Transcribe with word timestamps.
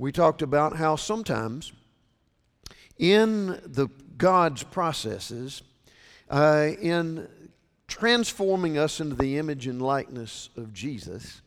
we 0.00 0.10
talked 0.10 0.40
about 0.40 0.76
how 0.76 0.96
sometimes 0.96 1.74
in 2.98 3.48
the 3.66 3.88
God's 4.16 4.62
processes, 4.62 5.62
uh, 6.30 6.68
in 6.80 7.28
transforming 7.86 8.78
us 8.78 9.00
into 9.00 9.14
the 9.14 9.36
image 9.36 9.66
and 9.66 9.82
likeness 9.82 10.48
of 10.56 10.72
Jesus, 10.72 11.42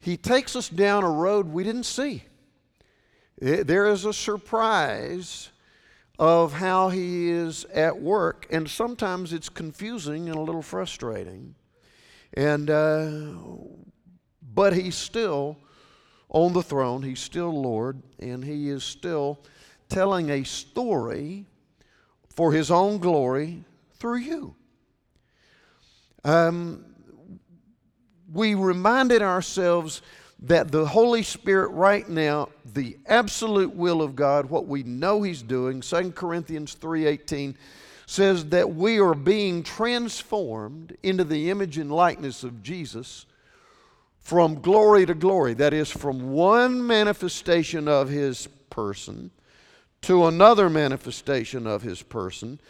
He 0.00 0.16
takes 0.16 0.56
us 0.56 0.70
down 0.70 1.04
a 1.04 1.10
road 1.10 1.48
we 1.48 1.62
didn't 1.62 1.84
see. 1.84 2.24
There 3.38 3.86
is 3.88 4.06
a 4.06 4.14
surprise 4.14 5.50
of 6.18 6.54
how 6.54 6.88
He 6.88 7.28
is 7.28 7.66
at 7.66 8.00
work, 8.00 8.46
and 8.50 8.70
sometimes 8.70 9.34
it's 9.34 9.50
confusing 9.50 10.30
and 10.30 10.38
a 10.38 10.40
little 10.40 10.62
frustrating. 10.62 11.54
And 12.32 12.70
uh, 12.70 13.34
but 14.54 14.72
he's 14.72 14.94
still 14.94 15.58
on 16.30 16.52
the 16.52 16.62
throne, 16.62 17.02
he's 17.02 17.20
still 17.20 17.60
Lord, 17.60 18.02
and 18.18 18.44
he 18.44 18.68
is 18.68 18.84
still 18.84 19.40
telling 19.88 20.30
a 20.30 20.44
story 20.44 21.46
for 22.28 22.52
his 22.52 22.70
own 22.70 22.98
glory 22.98 23.64
through 23.94 24.18
you. 24.18 24.54
Um, 26.24 26.84
we 28.32 28.54
reminded 28.54 29.22
ourselves 29.22 30.02
that 30.42 30.70
the 30.70 30.86
Holy 30.86 31.22
Spirit 31.22 31.70
right 31.70 32.08
now, 32.08 32.48
the 32.64 32.96
absolute 33.06 33.74
will 33.74 34.00
of 34.00 34.16
God, 34.16 34.48
what 34.48 34.66
we 34.66 34.82
know 34.82 35.22
He's 35.22 35.42
doing, 35.42 35.82
2 35.82 36.12
Corinthians 36.12 36.74
3:18 36.74 37.56
says 38.06 38.46
that 38.46 38.74
we 38.74 38.98
are 38.98 39.14
being 39.14 39.62
transformed 39.62 40.96
into 41.02 41.24
the 41.24 41.50
image 41.50 41.78
and 41.78 41.92
likeness 41.92 42.42
of 42.42 42.62
Jesus 42.62 43.26
from 44.20 44.60
glory 44.60 45.06
to 45.06 45.14
glory. 45.14 45.54
That 45.54 45.72
is, 45.72 45.90
from 45.90 46.30
one 46.30 46.86
manifestation 46.86 47.88
of 47.88 48.08
his 48.08 48.46
person 48.68 49.30
to 50.02 50.26
another 50.26 50.70
manifestation 50.70 51.66
of 51.66 51.82
his 51.82 52.02
person, 52.02 52.60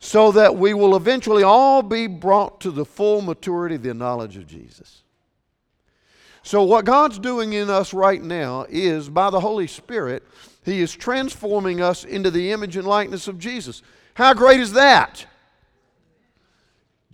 so 0.00 0.32
that 0.32 0.56
we 0.56 0.74
will 0.74 0.96
eventually 0.96 1.42
all 1.42 1.82
be 1.82 2.06
brought 2.06 2.60
to 2.60 2.70
the 2.70 2.84
full 2.84 3.22
maturity 3.22 3.76
of 3.76 3.82
the 3.82 3.94
knowledge 3.94 4.36
of 4.36 4.46
Jesus. 4.46 5.02
So, 6.42 6.62
what 6.62 6.84
God's 6.84 7.18
doing 7.18 7.54
in 7.54 7.70
us 7.70 7.94
right 7.94 8.22
now 8.22 8.66
is 8.68 9.08
by 9.08 9.30
the 9.30 9.40
Holy 9.40 9.66
Spirit, 9.66 10.22
He 10.62 10.80
is 10.82 10.94
transforming 10.94 11.80
us 11.80 12.04
into 12.04 12.30
the 12.30 12.52
image 12.52 12.76
and 12.76 12.86
likeness 12.86 13.28
of 13.28 13.38
Jesus. 13.38 13.82
How 14.12 14.34
great 14.34 14.60
is 14.60 14.72
that? 14.74 15.26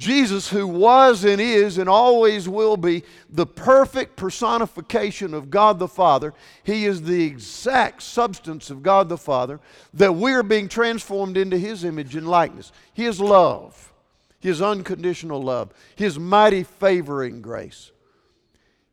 Jesus, 0.01 0.49
who 0.49 0.67
was 0.67 1.25
and 1.25 1.43
is 1.43 1.77
and 1.77 1.87
always 1.87 2.49
will 2.49 2.79
be 2.79 3.05
the 3.29 3.45
perfect 3.45 4.17
personification 4.17 5.35
of 5.35 5.51
God 5.51 5.79
the 5.79 5.87
Father, 5.87 6.33
He 6.65 6.87
is 6.87 7.03
the 7.03 7.23
exact 7.23 8.03
substance 8.03 8.71
of 8.71 8.83
God 8.83 9.11
the 9.11 9.19
Father, 9.19 9.61
that 9.93 10.15
we 10.15 10.33
are 10.33 10.43
being 10.43 10.71
transformed 10.71 11.37
into 11.37 11.59
His 11.59 11.85
image 11.85 12.17
and 12.17 12.27
likeness. 12.27 12.73
His 12.95 13.21
love, 13.21 13.93
His 14.41 14.63
unconditional 14.63 15.43
love, 15.43 15.75
His 15.97 16.19
mighty 16.19 16.63
favoring 16.63 17.43
grace, 17.43 17.93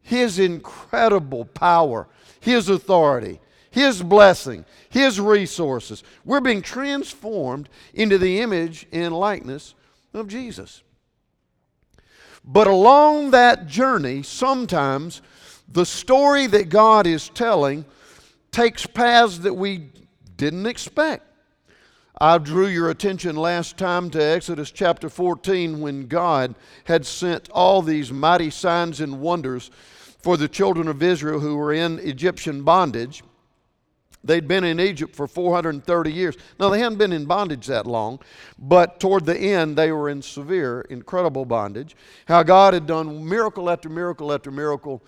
His 0.02 0.40
incredible 0.40 1.46
power, 1.46 2.10
His 2.42 2.68
authority, 2.68 3.40
His 3.72 4.04
blessing, 4.04 4.66
His 4.90 5.22
resources. 5.22 6.04
We're 6.26 6.42
being 6.42 6.62
transformed 6.62 7.70
into 7.94 8.18
the 8.18 8.42
image 8.42 8.88
and 8.92 9.18
likeness 9.18 9.74
of 10.14 10.28
Jesus. 10.28 10.84
But 12.48 12.68
along 12.68 13.32
that 13.32 13.68
journey, 13.68 14.24
sometimes 14.24 15.22
the 15.68 15.86
story 15.86 16.48
that 16.48 16.70
God 16.70 17.06
is 17.06 17.28
telling 17.28 17.84
takes 18.52 18.86
paths 18.86 19.40
that 19.40 19.54
we 19.54 19.90
didn't 20.38 20.66
expect. 20.66 21.26
I 22.20 22.38
drew 22.38 22.68
your 22.68 22.90
attention 22.90 23.36
last 23.36 23.78
time 23.78 24.10
to 24.12 24.24
Exodus 24.24 24.72
chapter 24.72 25.10
14 25.10 25.82
when 25.82 26.08
God 26.08 26.56
had 26.86 27.06
sent 27.06 27.50
all 27.50 27.82
these 27.82 28.12
mighty 28.12 28.50
signs 28.50 29.02
and 29.02 29.20
wonders 29.20 29.70
for 30.24 30.38
the 30.38 30.48
children 30.48 30.88
of 30.88 31.04
Israel 31.04 31.42
who 31.42 31.58
were 31.58 31.74
in 31.74 32.00
Egyptian 32.00 32.64
bondage. 32.64 33.24
They'd 34.28 34.48
been 34.48 34.64
in 34.64 34.80
Egypt 34.80 35.16
for 35.16 35.28
430 35.28 36.12
years. 36.12 36.36
Now, 36.60 36.70
they 36.70 36.80
hadn't 36.80 36.98
been 36.98 37.14
in 37.14 37.26
bondage 37.26 37.68
that 37.68 37.88
long, 37.88 38.20
but 38.60 39.00
toward 39.00 39.26
the 39.26 39.38
end, 39.38 39.78
they 39.78 39.92
were 39.92 40.10
in 40.10 40.22
severe, 40.22 40.82
incredible 40.82 41.46
bondage. 41.46 41.96
How 42.28 42.44
God 42.44 42.74
had 42.74 42.86
done 42.86 43.28
miracle 43.28 43.70
after 43.70 43.90
miracle 43.90 44.34
after 44.34 44.52
miracle, 44.52 45.02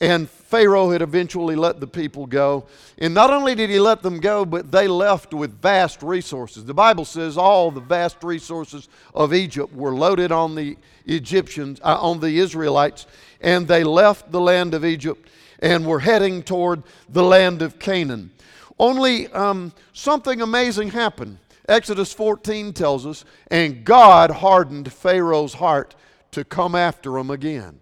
and 0.00 0.28
Pharaoh 0.28 0.90
had 0.90 1.02
eventually 1.02 1.56
let 1.56 1.80
the 1.80 1.86
people 1.86 2.26
go. 2.26 2.66
And 2.98 3.14
not 3.14 3.30
only 3.30 3.54
did 3.54 3.70
he 3.70 3.78
let 3.78 4.02
them 4.02 4.20
go, 4.20 4.44
but 4.44 4.70
they 4.70 4.86
left 4.86 5.32
with 5.32 5.60
vast 5.60 6.02
resources. 6.02 6.64
The 6.64 6.74
Bible 6.74 7.04
says 7.04 7.38
all 7.38 7.70
the 7.70 7.80
vast 7.80 8.22
resources 8.22 8.88
of 9.14 9.32
Egypt 9.32 9.72
were 9.74 9.94
loaded 9.94 10.30
on 10.30 10.54
the 10.54 10.76
Egyptians, 11.06 11.80
uh, 11.82 11.98
on 12.00 12.20
the 12.20 12.38
Israelites, 12.38 13.06
and 13.40 13.66
they 13.66 13.84
left 13.84 14.30
the 14.30 14.40
land 14.40 14.74
of 14.74 14.84
Egypt 14.84 15.28
and 15.60 15.86
were 15.86 16.00
heading 16.00 16.42
toward 16.42 16.82
the 17.08 17.22
land 17.22 17.62
of 17.62 17.78
Canaan. 17.78 18.30
Only 18.78 19.28
um, 19.28 19.72
something 19.92 20.40
amazing 20.40 20.90
happened. 20.90 21.38
Exodus 21.68 22.12
14 22.12 22.72
tells 22.72 23.06
us, 23.06 23.24
and 23.48 23.84
God 23.84 24.30
hardened 24.30 24.92
Pharaoh's 24.92 25.54
heart 25.54 25.94
to 26.32 26.44
come 26.44 26.74
after 26.74 27.12
them 27.12 27.30
again. 27.30 27.80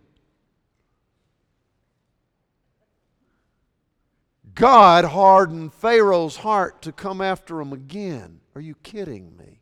God 4.55 5.05
hardened 5.07 5.73
Pharaoh's 5.73 6.37
heart 6.37 6.83
to 6.83 6.93
come 6.93 7.21
after 7.21 7.61
him 7.61 7.73
again. 7.73 8.41
Are 8.55 8.61
you 8.61 8.75
kidding 8.83 9.37
me? 9.37 9.61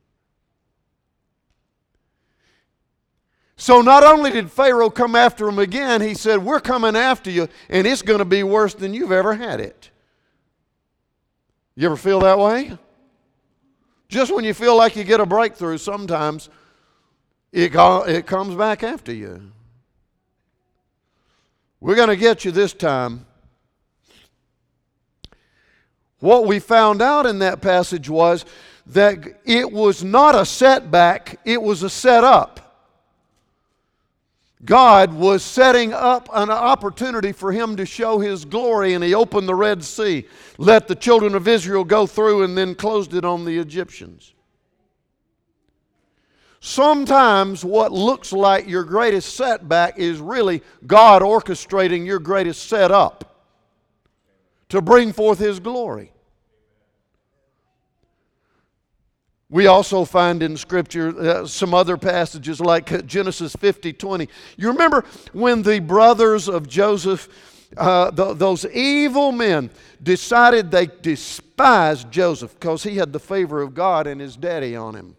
So 3.56 3.82
not 3.82 4.02
only 4.02 4.30
did 4.30 4.50
Pharaoh 4.50 4.90
come 4.90 5.14
after 5.14 5.46
him 5.46 5.58
again, 5.58 6.00
he 6.00 6.14
said, 6.14 6.38
We're 6.38 6.60
coming 6.60 6.96
after 6.96 7.30
you, 7.30 7.46
and 7.68 7.86
it's 7.86 8.02
going 8.02 8.18
to 8.18 8.24
be 8.24 8.42
worse 8.42 8.74
than 8.74 8.94
you've 8.94 9.12
ever 9.12 9.34
had 9.34 9.60
it. 9.60 9.89
You 11.80 11.86
ever 11.86 11.96
feel 11.96 12.20
that 12.20 12.38
way? 12.38 12.76
Just 14.06 14.34
when 14.34 14.44
you 14.44 14.52
feel 14.52 14.76
like 14.76 14.96
you 14.96 15.02
get 15.02 15.18
a 15.18 15.24
breakthrough, 15.24 15.78
sometimes 15.78 16.50
it, 17.52 17.74
it 17.74 18.26
comes 18.26 18.54
back 18.54 18.82
after 18.82 19.14
you. 19.14 19.50
We're 21.80 21.94
going 21.94 22.10
to 22.10 22.16
get 22.16 22.44
you 22.44 22.50
this 22.50 22.74
time. 22.74 23.24
What 26.18 26.46
we 26.46 26.58
found 26.58 27.00
out 27.00 27.24
in 27.24 27.38
that 27.38 27.62
passage 27.62 28.10
was 28.10 28.44
that 28.88 29.40
it 29.46 29.72
was 29.72 30.04
not 30.04 30.34
a 30.34 30.44
setback, 30.44 31.40
it 31.46 31.62
was 31.62 31.82
a 31.82 31.88
setup. 31.88 32.59
God 34.64 35.14
was 35.14 35.42
setting 35.42 35.92
up 35.92 36.28
an 36.32 36.50
opportunity 36.50 37.32
for 37.32 37.50
him 37.50 37.76
to 37.76 37.86
show 37.86 38.18
his 38.18 38.44
glory, 38.44 38.92
and 38.92 39.02
he 39.02 39.14
opened 39.14 39.48
the 39.48 39.54
Red 39.54 39.82
Sea, 39.82 40.26
let 40.58 40.86
the 40.86 40.94
children 40.94 41.34
of 41.34 41.48
Israel 41.48 41.84
go 41.84 42.06
through, 42.06 42.42
and 42.42 42.56
then 42.56 42.74
closed 42.74 43.14
it 43.14 43.24
on 43.24 43.44
the 43.44 43.58
Egyptians. 43.58 44.34
Sometimes 46.60 47.64
what 47.64 47.90
looks 47.90 48.34
like 48.34 48.68
your 48.68 48.84
greatest 48.84 49.34
setback 49.34 49.98
is 49.98 50.18
really 50.18 50.62
God 50.86 51.22
orchestrating 51.22 52.04
your 52.04 52.18
greatest 52.18 52.68
setup 52.68 53.46
to 54.68 54.82
bring 54.82 55.14
forth 55.14 55.38
his 55.38 55.58
glory. 55.58 56.12
We 59.50 59.66
also 59.66 60.04
find 60.04 60.44
in 60.44 60.56
Scripture 60.56 61.08
uh, 61.18 61.46
some 61.46 61.74
other 61.74 61.96
passages 61.96 62.60
like 62.60 63.04
Genesis 63.04 63.54
50 63.56 63.92
20. 63.92 64.28
You 64.56 64.68
remember 64.68 65.04
when 65.32 65.62
the 65.62 65.80
brothers 65.80 66.48
of 66.48 66.68
Joseph, 66.68 67.28
uh, 67.76 68.12
th- 68.12 68.38
those 68.38 68.64
evil 68.66 69.32
men, 69.32 69.70
decided 70.00 70.70
they 70.70 70.86
despised 70.86 72.12
Joseph 72.12 72.54
because 72.54 72.84
he 72.84 72.96
had 72.96 73.12
the 73.12 73.18
favor 73.18 73.60
of 73.60 73.74
God 73.74 74.06
and 74.06 74.20
his 74.20 74.36
daddy 74.36 74.76
on 74.76 74.94
him. 74.94 75.16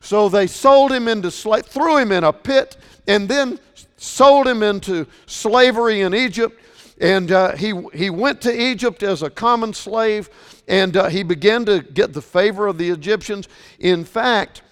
So 0.00 0.30
they 0.30 0.46
sold 0.46 0.90
him 0.90 1.06
into 1.06 1.30
slave, 1.30 1.66
threw 1.66 1.98
him 1.98 2.10
in 2.10 2.24
a 2.24 2.32
pit, 2.32 2.76
and 3.06 3.28
then 3.28 3.58
sold 3.96 4.48
him 4.48 4.62
into 4.62 5.06
slavery 5.26 6.00
in 6.00 6.14
Egypt. 6.14 6.58
And 7.00 7.32
uh, 7.32 7.56
he, 7.56 7.74
he 7.92 8.10
went 8.10 8.40
to 8.42 8.52
Egypt 8.52 9.02
as 9.02 9.22
a 9.22 9.30
common 9.30 9.74
slave, 9.74 10.30
and 10.68 10.96
uh, 10.96 11.08
he 11.08 11.22
began 11.22 11.64
to 11.66 11.80
get 11.80 12.12
the 12.12 12.22
favor 12.22 12.66
of 12.66 12.78
the 12.78 12.90
Egyptians. 12.90 13.48
In 13.78 14.04
fact, 14.04 14.62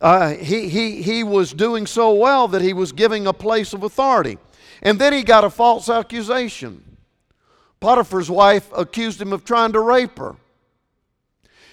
uh, 0.00 0.30
he, 0.34 0.68
he, 0.68 1.00
he 1.00 1.22
was 1.22 1.52
doing 1.52 1.86
so 1.86 2.12
well 2.12 2.48
that 2.48 2.60
he 2.60 2.72
was 2.72 2.90
giving 2.90 3.26
a 3.26 3.32
place 3.32 3.72
of 3.72 3.84
authority. 3.84 4.36
And 4.82 4.98
then 4.98 5.12
he 5.12 5.22
got 5.22 5.44
a 5.44 5.50
false 5.50 5.88
accusation. 5.88 6.82
Potiphar's 7.78 8.30
wife 8.30 8.68
accused 8.76 9.20
him 9.20 9.32
of 9.32 9.44
trying 9.44 9.72
to 9.72 9.80
rape 9.80 10.18
her. 10.18 10.34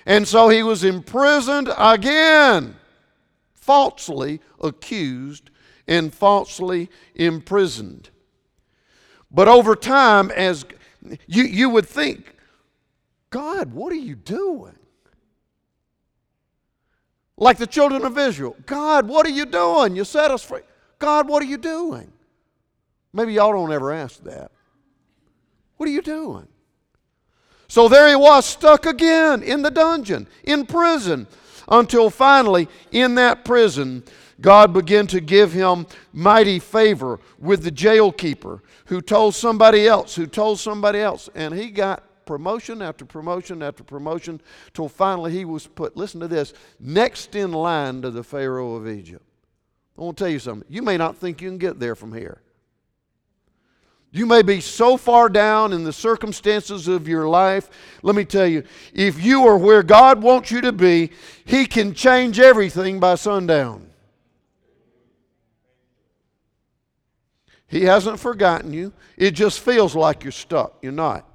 And 0.05 0.27
so 0.27 0.49
he 0.49 0.61
was 0.61 0.83
imprisoned 0.83 1.69
again, 1.77 2.75
falsely 3.55 4.41
accused 4.61 5.49
and 5.87 6.13
falsely 6.13 6.89
imprisoned. 7.15 8.09
But 9.31 9.47
over 9.47 9.75
time, 9.75 10.31
as 10.31 10.65
you, 11.27 11.43
you 11.43 11.69
would 11.69 11.87
think, 11.87 12.35
God, 13.29 13.73
what 13.73 13.93
are 13.93 13.97
you 13.97 14.15
doing? 14.15 14.75
Like 17.37 17.57
the 17.57 17.67
children 17.67 18.03
of 18.03 18.17
Israel, 18.17 18.55
God, 18.65 19.07
what 19.07 19.25
are 19.25 19.31
you 19.31 19.45
doing? 19.45 19.95
You 19.95 20.03
set 20.03 20.31
us 20.31 20.43
free. 20.43 20.61
God, 20.97 21.29
what 21.29 21.41
are 21.41 21.45
you 21.45 21.57
doing? 21.57 22.11
Maybe 23.13 23.33
y'all 23.33 23.53
don't 23.53 23.71
ever 23.71 23.91
ask 23.91 24.21
that. 24.23 24.51
What 25.77 25.87
are 25.87 25.91
you 25.91 26.01
doing? 26.01 26.47
So 27.69 27.87
there 27.87 28.09
he 28.09 28.15
was, 28.15 28.45
stuck 28.45 28.85
again 28.85 29.43
in 29.43 29.61
the 29.61 29.71
dungeon, 29.71 30.27
in 30.43 30.65
prison, 30.65 31.27
until 31.69 32.09
finally, 32.09 32.67
in 32.91 33.15
that 33.15 33.45
prison, 33.45 34.03
God 34.41 34.73
began 34.73 35.07
to 35.07 35.19
give 35.19 35.51
him 35.51 35.85
mighty 36.13 36.59
favor 36.59 37.19
with 37.37 37.63
the 37.63 37.71
jail 37.71 38.11
keeper 38.11 38.63
who 38.85 39.01
told 39.01 39.35
somebody 39.35 39.87
else, 39.87 40.15
who 40.15 40.27
told 40.27 40.59
somebody 40.59 40.99
else. 40.99 41.29
And 41.35 41.53
he 41.53 41.69
got 41.69 42.03
promotion 42.25 42.81
after 42.81 43.05
promotion 43.05 43.63
after 43.63 43.83
promotion 43.83 44.39
till 44.73 44.87
finally 44.87 45.31
he 45.31 45.45
was 45.45 45.67
put, 45.67 45.97
listen 45.97 46.19
to 46.21 46.27
this, 46.27 46.53
next 46.79 47.35
in 47.35 47.51
line 47.51 48.01
to 48.03 48.11
the 48.11 48.23
Pharaoh 48.23 48.75
of 48.75 48.87
Egypt. 48.87 49.25
I 49.97 50.01
want 50.01 50.17
to 50.17 50.23
tell 50.23 50.31
you 50.31 50.39
something. 50.39 50.67
You 50.69 50.81
may 50.81 50.95
not 50.95 51.17
think 51.17 51.41
you 51.41 51.49
can 51.49 51.57
get 51.57 51.79
there 51.79 51.95
from 51.95 52.13
here. 52.13 52.41
You 54.11 54.25
may 54.25 54.41
be 54.41 54.59
so 54.61 54.97
far 54.97 55.29
down 55.29 55.71
in 55.71 55.83
the 55.83 55.93
circumstances 55.93 56.87
of 56.87 57.07
your 57.07 57.27
life. 57.27 57.69
Let 58.01 58.15
me 58.15 58.25
tell 58.25 58.47
you, 58.47 58.63
if 58.93 59.23
you 59.23 59.45
are 59.45 59.57
where 59.57 59.83
God 59.83 60.21
wants 60.21 60.49
you 60.49 60.61
to 60.61 60.71
be, 60.71 61.11
He 61.45 61.65
can 61.65 61.93
change 61.93 62.39
everything 62.39 62.99
by 62.99 63.15
sundown. 63.15 63.88
He 67.69 67.83
hasn't 67.83 68.19
forgotten 68.19 68.73
you. 68.73 68.91
It 69.15 69.31
just 69.31 69.59
feels 69.59 69.95
like 69.95 70.23
you're 70.23 70.31
stuck. 70.31 70.77
You're 70.81 70.91
not. 70.91 71.25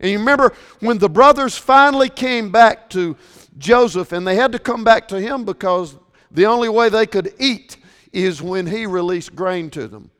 And 0.00 0.10
you 0.10 0.18
remember 0.18 0.54
when 0.80 0.98
the 0.98 1.08
brothers 1.08 1.56
finally 1.56 2.08
came 2.08 2.50
back 2.50 2.88
to 2.90 3.16
Joseph, 3.58 4.12
and 4.12 4.26
they 4.26 4.36
had 4.36 4.52
to 4.52 4.58
come 4.58 4.82
back 4.82 5.08
to 5.08 5.20
him 5.20 5.44
because 5.44 5.96
the 6.30 6.46
only 6.46 6.68
way 6.68 6.88
they 6.88 7.06
could 7.06 7.34
eat 7.38 7.76
is 8.12 8.40
when 8.40 8.66
he 8.66 8.86
released 8.86 9.34
grain 9.34 9.70
to 9.70 9.88
them. 9.88 10.10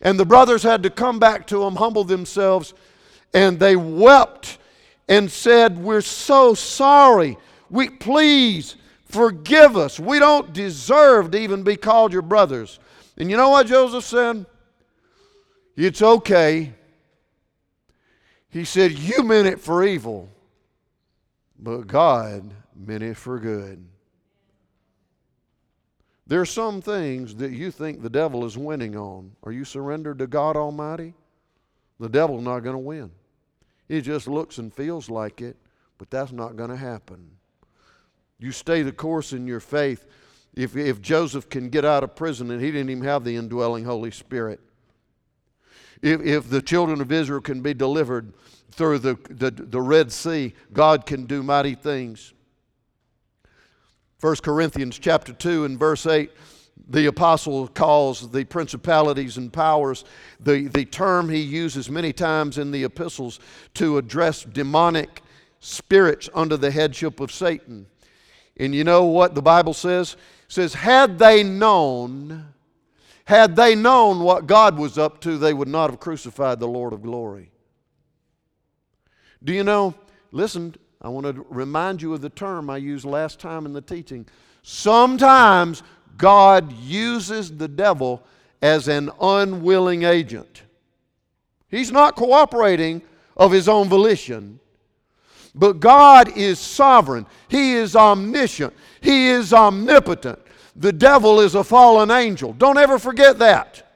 And 0.00 0.18
the 0.18 0.24
brothers 0.24 0.62
had 0.62 0.82
to 0.82 0.90
come 0.90 1.18
back 1.18 1.46
to 1.48 1.62
him, 1.62 1.76
humble 1.76 2.04
themselves, 2.04 2.74
and 3.32 3.60
they 3.60 3.76
wept 3.76 4.58
and 5.08 5.30
said, 5.30 5.78
We're 5.78 6.00
so 6.00 6.54
sorry. 6.54 7.38
We 7.70 7.88
please 7.88 8.76
forgive 9.04 9.76
us. 9.76 10.00
We 10.00 10.18
don't 10.18 10.52
deserve 10.52 11.30
to 11.30 11.38
even 11.38 11.62
be 11.62 11.76
called 11.76 12.12
your 12.12 12.22
brothers. 12.22 12.80
And 13.16 13.30
you 13.30 13.36
know 13.36 13.50
what 13.50 13.66
Joseph 13.66 14.04
said? 14.04 14.46
It's 15.76 16.02
okay. 16.02 16.72
He 18.48 18.64
said, 18.64 18.92
You 18.92 19.22
meant 19.22 19.48
it 19.48 19.60
for 19.60 19.84
evil, 19.84 20.28
but 21.58 21.86
God 21.86 22.52
meant 22.74 23.02
it 23.02 23.16
for 23.16 23.38
good. 23.38 23.84
There 26.26 26.40
are 26.40 26.46
some 26.46 26.80
things 26.80 27.34
that 27.36 27.52
you 27.52 27.70
think 27.70 28.00
the 28.00 28.10
devil 28.10 28.44
is 28.44 28.56
winning 28.56 28.96
on. 28.96 29.32
Are 29.42 29.52
you 29.52 29.64
surrendered 29.64 30.18
to 30.20 30.26
God 30.26 30.56
Almighty? 30.56 31.14
The 31.98 32.08
devil's 32.08 32.44
not 32.44 32.60
going 32.60 32.74
to 32.74 32.78
win. 32.78 33.10
It 33.88 34.02
just 34.02 34.26
looks 34.26 34.58
and 34.58 34.72
feels 34.72 35.10
like 35.10 35.42
it, 35.42 35.56
but 35.98 36.10
that's 36.10 36.32
not 36.32 36.56
going 36.56 36.70
to 36.70 36.76
happen. 36.76 37.30
You 38.38 38.52
stay 38.52 38.82
the 38.82 38.92
course 38.92 39.32
in 39.32 39.46
your 39.46 39.60
faith. 39.60 40.06
If, 40.54 40.76
if 40.76 41.00
Joseph 41.00 41.48
can 41.48 41.70
get 41.70 41.84
out 41.84 42.04
of 42.04 42.14
prison 42.14 42.50
and 42.50 42.60
he 42.60 42.70
didn't 42.70 42.90
even 42.90 43.04
have 43.04 43.24
the 43.24 43.36
indwelling 43.36 43.84
Holy 43.84 44.10
Spirit, 44.10 44.60
if, 46.02 46.20
if 46.20 46.50
the 46.50 46.60
children 46.60 47.00
of 47.00 47.10
Israel 47.10 47.40
can 47.40 47.62
be 47.62 47.74
delivered 47.74 48.32
through 48.70 48.98
the, 48.98 49.18
the, 49.30 49.50
the 49.50 49.80
Red 49.80 50.12
Sea, 50.12 50.52
God 50.72 51.06
can 51.06 51.26
do 51.26 51.42
mighty 51.42 51.74
things. 51.74 52.34
1 54.20 54.36
Corinthians 54.36 54.98
chapter 54.98 55.32
2 55.32 55.64
and 55.64 55.78
verse 55.78 56.06
8, 56.06 56.30
the 56.88 57.06
apostle 57.06 57.68
calls 57.68 58.30
the 58.30 58.44
principalities 58.44 59.36
and 59.36 59.52
powers, 59.52 60.04
the, 60.40 60.68
the 60.68 60.84
term 60.84 61.28
he 61.28 61.40
uses 61.40 61.88
many 61.90 62.12
times 62.12 62.58
in 62.58 62.70
the 62.70 62.84
epistles 62.84 63.40
to 63.74 63.98
address 63.98 64.44
demonic 64.44 65.22
spirits 65.60 66.28
under 66.34 66.56
the 66.56 66.70
headship 66.70 67.20
of 67.20 67.32
Satan. 67.32 67.86
And 68.56 68.74
you 68.74 68.84
know 68.84 69.04
what 69.04 69.34
the 69.34 69.42
Bible 69.42 69.74
says? 69.74 70.16
Says, 70.52 70.74
had 70.74 71.18
they 71.18 71.42
known, 71.42 72.44
had 73.24 73.56
they 73.56 73.74
known 73.74 74.20
what 74.20 74.46
God 74.46 74.78
was 74.78 74.98
up 74.98 75.18
to, 75.22 75.38
they 75.38 75.54
would 75.54 75.66
not 75.66 75.88
have 75.88 75.98
crucified 75.98 76.60
the 76.60 76.68
Lord 76.68 76.92
of 76.92 77.00
glory. 77.00 77.50
Do 79.42 79.54
you 79.54 79.64
know? 79.64 79.94
Listen, 80.30 80.74
I 81.00 81.08
want 81.08 81.24
to 81.24 81.46
remind 81.48 82.02
you 82.02 82.12
of 82.12 82.20
the 82.20 82.28
term 82.28 82.68
I 82.68 82.76
used 82.76 83.06
last 83.06 83.40
time 83.40 83.64
in 83.64 83.72
the 83.72 83.80
teaching. 83.80 84.26
Sometimes 84.62 85.82
God 86.18 86.70
uses 86.70 87.56
the 87.56 87.66
devil 87.66 88.22
as 88.60 88.88
an 88.88 89.10
unwilling 89.22 90.02
agent. 90.02 90.64
He's 91.70 91.90
not 91.90 92.14
cooperating 92.14 93.00
of 93.38 93.52
his 93.52 93.70
own 93.70 93.88
volition, 93.88 94.60
but 95.54 95.80
God 95.80 96.36
is 96.36 96.58
sovereign. 96.58 97.24
He 97.48 97.72
is 97.72 97.96
omniscient. 97.96 98.74
He 99.00 99.28
is 99.28 99.54
omnipotent. 99.54 100.41
The 100.74 100.92
devil 100.92 101.40
is 101.40 101.54
a 101.54 101.64
fallen 101.64 102.10
angel. 102.10 102.52
Don't 102.52 102.78
ever 102.78 102.98
forget 102.98 103.38
that. 103.38 103.86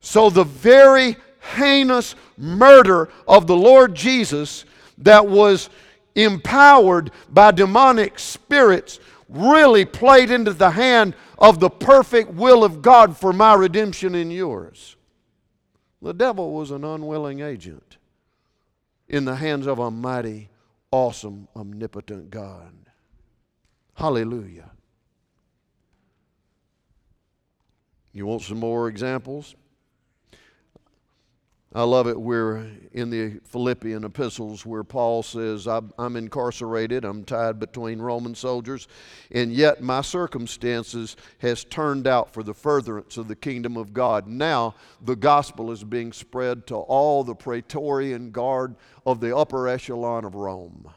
So, 0.00 0.30
the 0.30 0.44
very 0.44 1.16
heinous 1.54 2.14
murder 2.36 3.10
of 3.26 3.46
the 3.46 3.56
Lord 3.56 3.94
Jesus 3.94 4.64
that 4.98 5.26
was 5.26 5.70
empowered 6.14 7.10
by 7.28 7.50
demonic 7.50 8.18
spirits 8.18 9.00
really 9.28 9.84
played 9.84 10.30
into 10.30 10.52
the 10.52 10.70
hand 10.70 11.14
of 11.38 11.60
the 11.60 11.70
perfect 11.70 12.30
will 12.30 12.64
of 12.64 12.82
God 12.82 13.16
for 13.16 13.32
my 13.32 13.54
redemption 13.54 14.14
and 14.14 14.32
yours. 14.32 14.96
The 16.00 16.12
devil 16.12 16.52
was 16.52 16.70
an 16.70 16.84
unwilling 16.84 17.40
agent 17.40 17.96
in 19.08 19.24
the 19.24 19.36
hands 19.36 19.66
of 19.66 19.78
a 19.78 19.90
mighty, 19.90 20.50
awesome, 20.90 21.48
omnipotent 21.56 22.30
God. 22.30 22.83
Hallelujah. 23.94 24.70
You 28.12 28.26
want 28.26 28.42
some 28.42 28.58
more 28.58 28.88
examples? 28.88 29.54
I 31.76 31.82
love 31.82 32.06
it. 32.06 32.20
We're 32.20 32.70
in 32.92 33.10
the 33.10 33.40
Philippian 33.42 34.04
epistles 34.04 34.64
where 34.64 34.84
Paul 34.84 35.24
says, 35.24 35.66
I'm 35.66 36.16
incarcerated, 36.16 37.04
I'm 37.04 37.24
tied 37.24 37.58
between 37.58 38.00
Roman 38.00 38.36
soldiers, 38.36 38.86
and 39.32 39.52
yet 39.52 39.82
my 39.82 40.00
circumstances 40.00 41.16
has 41.38 41.64
turned 41.64 42.06
out 42.06 42.32
for 42.32 42.44
the 42.44 42.54
furtherance 42.54 43.16
of 43.16 43.26
the 43.26 43.34
kingdom 43.34 43.76
of 43.76 43.92
God. 43.92 44.28
Now 44.28 44.76
the 45.02 45.16
gospel 45.16 45.72
is 45.72 45.82
being 45.82 46.12
spread 46.12 46.68
to 46.68 46.76
all 46.76 47.24
the 47.24 47.34
praetorian 47.34 48.30
guard 48.30 48.76
of 49.04 49.18
the 49.18 49.36
upper 49.36 49.66
echelon 49.66 50.24
of 50.24 50.36
Rome. 50.36 50.88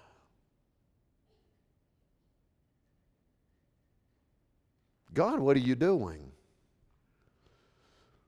God, 5.18 5.40
what 5.40 5.58
are 5.58 5.62
you 5.62 5.74
doing? 5.74 6.32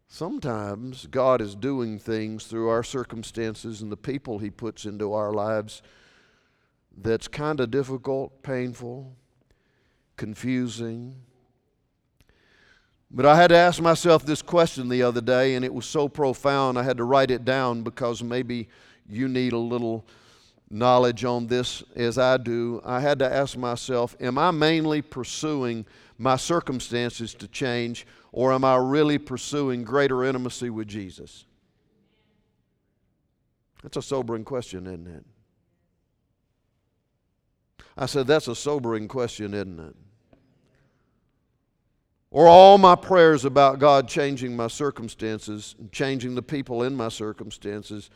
Sometimes 0.08 1.06
God 1.06 1.40
is 1.40 1.54
doing 1.54 2.00
things 2.00 2.46
through 2.46 2.70
our 2.70 2.82
circumstances 2.82 3.84
and 3.84 3.92
the 3.92 3.96
people 3.96 4.40
He 4.40 4.50
puts 4.50 4.86
into 4.86 5.14
our 5.14 5.32
lives 5.32 5.84
that's 6.98 7.28
kind 7.28 7.60
of 7.60 7.70
difficult, 7.70 8.42
painful, 8.42 9.16
confusing. 10.18 11.14
But 13.12 13.28
I 13.28 13.36
had 13.36 13.50
to 13.50 13.56
ask 13.56 13.80
myself 13.80 14.26
this 14.26 14.42
question 14.42 14.90
the 14.90 15.04
other 15.04 15.22
day, 15.22 15.54
and 15.54 15.64
it 15.64 15.72
was 15.72 15.86
so 15.86 16.10
profound 16.10 16.80
I 16.80 16.82
had 16.82 16.98
to 16.98 17.04
write 17.04 17.30
it 17.30 17.46
down 17.46 17.84
because 17.84 18.24
maybe 18.24 18.68
you 19.08 19.28
need 19.28 19.54
a 19.54 19.60
little 19.60 20.08
knowledge 20.70 21.26
on 21.26 21.48
this 21.48 21.84
as 21.96 22.18
I 22.18 22.38
do. 22.38 22.82
I 22.86 23.00
had 23.00 23.20
to 23.20 23.32
ask 23.32 23.58
myself 23.58 24.16
Am 24.20 24.38
I 24.38 24.52
mainly 24.52 25.02
pursuing 25.02 25.86
my 26.18 26.36
circumstances 26.36 27.34
to 27.36 27.48
change, 27.48 28.06
or 28.32 28.54
am 28.54 28.64
I 28.64 28.76
really 28.76 29.18
pursuing 29.18 29.84
greater 29.84 30.24
intimacy 30.24 30.70
with 30.70 30.88
Jesus? 30.88 31.46
That's 33.82 33.98
a 33.98 34.02
sobering 34.02 34.44
question, 34.44 34.86
isn't 34.88 35.08
it? 35.08 35.26
I 37.98 38.06
said, 38.06 38.28
That's 38.28 38.48
a 38.48 38.56
sobering 38.56 39.08
question, 39.08 39.54
isn't 39.54 39.80
it? 39.80 39.96
Or 42.32 42.48
all 42.48 42.78
my 42.78 42.96
prayers 42.96 43.44
about 43.44 43.80
God 43.80 44.08
changing 44.08 44.56
my 44.56 44.68
circumstances, 44.68 45.76
and 45.80 45.92
changing 45.92 46.36
the 46.36 46.44
people 46.44 46.84
in 46.84 46.96
my 46.96 47.10
circumstances, 47.10 48.12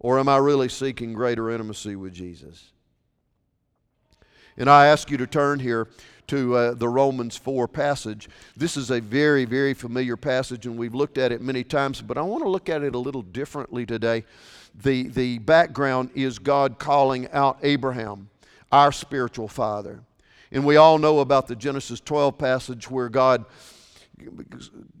or 0.00 0.18
am 0.18 0.28
I 0.28 0.36
really 0.36 0.68
seeking 0.68 1.12
greater 1.12 1.50
intimacy 1.50 1.96
with 1.96 2.12
Jesus? 2.12 2.70
And 4.56 4.68
I 4.68 4.86
ask 4.86 5.10
you 5.10 5.16
to 5.18 5.26
turn 5.26 5.60
here 5.60 5.88
to 6.28 6.54
uh, 6.56 6.74
the 6.74 6.88
Romans 6.88 7.36
4 7.36 7.68
passage. 7.68 8.28
This 8.56 8.76
is 8.76 8.90
a 8.90 9.00
very, 9.00 9.44
very 9.44 9.72
familiar 9.74 10.16
passage, 10.16 10.66
and 10.66 10.76
we've 10.76 10.94
looked 10.94 11.16
at 11.16 11.32
it 11.32 11.40
many 11.40 11.64
times, 11.64 12.02
but 12.02 12.18
I 12.18 12.22
want 12.22 12.42
to 12.42 12.48
look 12.48 12.68
at 12.68 12.82
it 12.82 12.94
a 12.94 12.98
little 12.98 13.22
differently 13.22 13.86
today. 13.86 14.24
The, 14.74 15.08
the 15.08 15.38
background 15.38 16.10
is 16.14 16.38
God 16.38 16.78
calling 16.78 17.30
out 17.30 17.58
Abraham, 17.62 18.28
our 18.70 18.92
spiritual 18.92 19.48
father. 19.48 20.00
And 20.52 20.64
we 20.64 20.76
all 20.76 20.98
know 20.98 21.20
about 21.20 21.46
the 21.46 21.56
Genesis 21.56 22.00
12 22.00 22.38
passage 22.38 22.90
where 22.90 23.08
God 23.08 23.44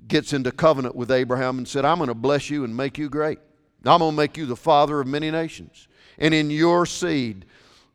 gets 0.06 0.32
into 0.32 0.52
covenant 0.52 0.94
with 0.94 1.10
Abraham 1.10 1.58
and 1.58 1.68
said, 1.68 1.84
I'm 1.84 1.98
going 1.98 2.08
to 2.08 2.14
bless 2.14 2.48
you 2.50 2.64
and 2.64 2.76
make 2.76 2.96
you 2.96 3.08
great. 3.08 3.38
I'm 3.84 4.00
going 4.00 4.12
to 4.12 4.16
make 4.16 4.36
you 4.36 4.46
the 4.46 4.56
father 4.56 5.00
of 5.00 5.06
many 5.06 5.30
nations. 5.30 5.88
And 6.18 6.34
in 6.34 6.50
your 6.50 6.84
seed, 6.84 7.44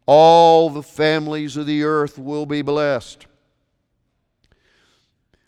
all 0.05 0.69
the 0.69 0.83
families 0.83 1.57
of 1.57 1.65
the 1.65 1.83
earth 1.83 2.17
will 2.17 2.45
be 2.45 2.61
blessed. 2.61 3.27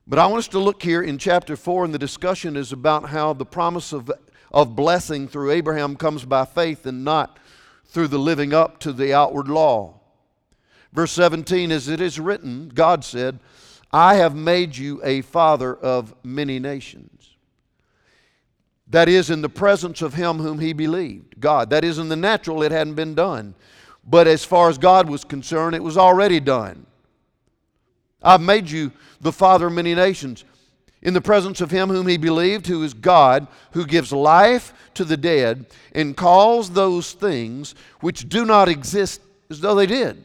But 0.08 0.20
I 0.20 0.28
want 0.28 0.40
us 0.40 0.48
to 0.50 0.60
look 0.60 0.84
here 0.84 1.02
in 1.02 1.18
chapter 1.18 1.56
4, 1.56 1.86
and 1.86 1.94
the 1.94 2.00
discussion 2.00 2.56
is 2.56 2.72
about 2.72 3.10
how 3.10 3.34
the 3.34 3.46
promise 3.46 3.92
of, 3.92 4.12
of 4.52 4.76
blessing 4.76 5.28
through 5.28 5.52
Abraham 5.52 5.96
comes 5.96 6.26
by 6.26 6.46
faith 6.46 6.86
and 6.86 7.04
not 7.04 7.40
through 7.86 8.10
the 8.10 8.20
living 8.20 8.54
up 8.54 8.80
to 8.82 8.94
the 8.94 9.14
outward 9.14 9.48
law. 9.48 10.00
Verse 10.94 11.12
17, 11.12 11.72
as 11.72 11.88
it 11.88 12.00
is 12.00 12.20
written, 12.20 12.70
God 12.70 13.04
said, 13.04 13.40
I 13.92 14.16
have 14.16 14.36
made 14.36 14.78
you 14.78 15.02
a 15.04 15.22
father 15.22 15.76
of 15.76 16.14
many 16.24 16.60
nations. 16.60 17.35
That 18.88 19.10
is, 19.10 19.30
in 19.30 19.42
the 19.42 19.50
presence 19.50 20.02
of 20.02 20.14
him 20.14 20.38
whom 20.38 20.60
he 20.60 20.74
believed, 20.74 21.40
God. 21.40 21.70
That 21.70 21.84
is, 21.84 21.98
in 21.98 22.10
the 22.10 22.16
natural, 22.16 22.64
it 22.64 22.72
hadn't 22.72 22.94
been 22.94 23.16
done. 23.16 23.56
But 24.08 24.28
as 24.28 24.44
far 24.46 24.70
as 24.70 24.78
God 24.78 25.10
was 25.10 25.24
concerned, 25.24 25.76
it 25.76 25.84
was 25.84 25.98
already 25.98 26.40
done. 26.40 26.86
I've 28.22 28.42
made 28.42 28.70
you 28.70 28.92
the 29.22 29.32
father 29.32 29.68
of 29.68 29.74
many 29.74 29.96
nations 29.96 30.46
in 31.02 31.14
the 31.14 31.22
presence 31.22 31.62
of 31.62 31.72
him 31.72 31.90
whom 31.90 32.08
he 32.08 32.18
believed, 32.18 32.68
who 32.68 32.84
is 32.84 32.94
God, 32.94 33.48
who 33.72 33.86
gives 33.86 34.12
life 34.12 34.74
to 34.96 35.04
the 35.04 35.18
dead 35.18 35.66
and 35.94 36.16
calls 36.16 36.72
those 36.72 37.14
things 37.14 37.76
which 38.02 38.30
do 38.30 38.46
not 38.46 38.70
exist 38.70 39.22
as 39.50 39.60
though 39.60 39.76
they 39.76 39.86
did 39.86 40.24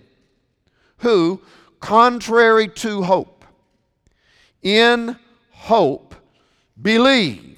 who, 1.00 1.40
contrary 1.80 2.68
to 2.68 3.02
hope, 3.02 3.44
in 4.62 5.16
hope 5.50 6.14
believed. 6.80 7.49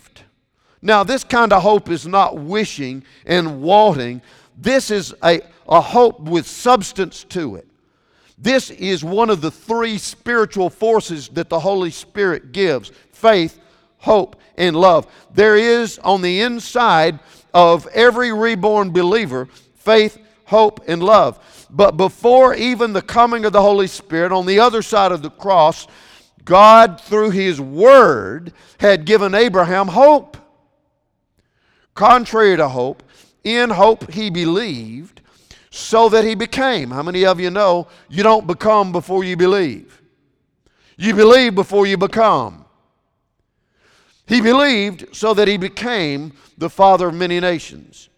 Now, 0.82 1.04
this 1.04 1.22
kind 1.22 1.52
of 1.52 1.62
hope 1.62 1.88
is 1.88 2.06
not 2.06 2.38
wishing 2.38 3.04
and 3.24 3.62
wanting. 3.62 4.20
This 4.58 4.90
is 4.90 5.14
a, 5.22 5.40
a 5.68 5.80
hope 5.80 6.20
with 6.20 6.46
substance 6.46 7.24
to 7.30 7.54
it. 7.56 7.68
This 8.36 8.70
is 8.70 9.04
one 9.04 9.30
of 9.30 9.40
the 9.40 9.52
three 9.52 9.96
spiritual 9.98 10.68
forces 10.68 11.28
that 11.28 11.48
the 11.48 11.60
Holy 11.60 11.92
Spirit 11.92 12.50
gives 12.50 12.90
faith, 13.12 13.60
hope, 13.98 14.34
and 14.58 14.74
love. 14.74 15.06
There 15.32 15.56
is 15.56 16.00
on 16.00 16.22
the 16.22 16.40
inside 16.40 17.20
of 17.54 17.86
every 17.88 18.32
reborn 18.32 18.90
believer 18.90 19.46
faith, 19.76 20.18
hope, 20.44 20.80
and 20.88 21.00
love. 21.00 21.38
But 21.70 21.96
before 21.96 22.54
even 22.54 22.92
the 22.92 23.02
coming 23.02 23.44
of 23.44 23.52
the 23.52 23.62
Holy 23.62 23.86
Spirit, 23.86 24.32
on 24.32 24.46
the 24.46 24.58
other 24.58 24.82
side 24.82 25.12
of 25.12 25.22
the 25.22 25.30
cross, 25.30 25.86
God, 26.44 27.00
through 27.00 27.30
His 27.30 27.60
Word, 27.60 28.52
had 28.80 29.04
given 29.04 29.34
Abraham 29.34 29.86
hope. 29.86 30.36
Contrary 31.94 32.56
to 32.56 32.68
hope, 32.68 33.02
in 33.44 33.70
hope 33.70 34.10
he 34.10 34.30
believed, 34.30 35.20
so 35.70 36.08
that 36.08 36.24
he 36.24 36.34
became. 36.34 36.90
How 36.90 37.02
many 37.02 37.24
of 37.24 37.40
you 37.40 37.50
know 37.50 37.88
you 38.08 38.22
don't 38.22 38.46
become 38.46 38.92
before 38.92 39.24
you 39.24 39.36
believe? 39.36 40.02
You 40.96 41.14
believe 41.14 41.54
before 41.54 41.86
you 41.86 41.96
become. 41.96 42.64
He 44.26 44.40
believed 44.40 45.14
so 45.14 45.34
that 45.34 45.48
he 45.48 45.56
became 45.56 46.32
the 46.56 46.70
father 46.70 47.08
of 47.08 47.14
many 47.14 47.40
nations. 47.40 48.08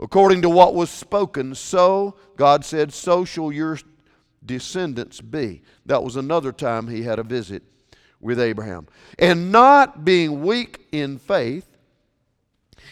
According 0.00 0.42
to 0.42 0.50
what 0.50 0.74
was 0.74 0.90
spoken, 0.90 1.54
so, 1.54 2.16
God 2.36 2.64
said, 2.64 2.92
so 2.92 3.24
shall 3.24 3.52
your 3.52 3.78
descendants 4.44 5.20
be. 5.20 5.62
That 5.86 6.02
was 6.02 6.16
another 6.16 6.52
time 6.52 6.88
he 6.88 7.02
had 7.02 7.18
a 7.18 7.22
visit 7.22 7.62
with 8.20 8.40
Abraham. 8.40 8.88
And 9.18 9.52
not 9.52 10.04
being 10.04 10.42
weak 10.42 10.86
in 10.92 11.18
faith, 11.18 11.73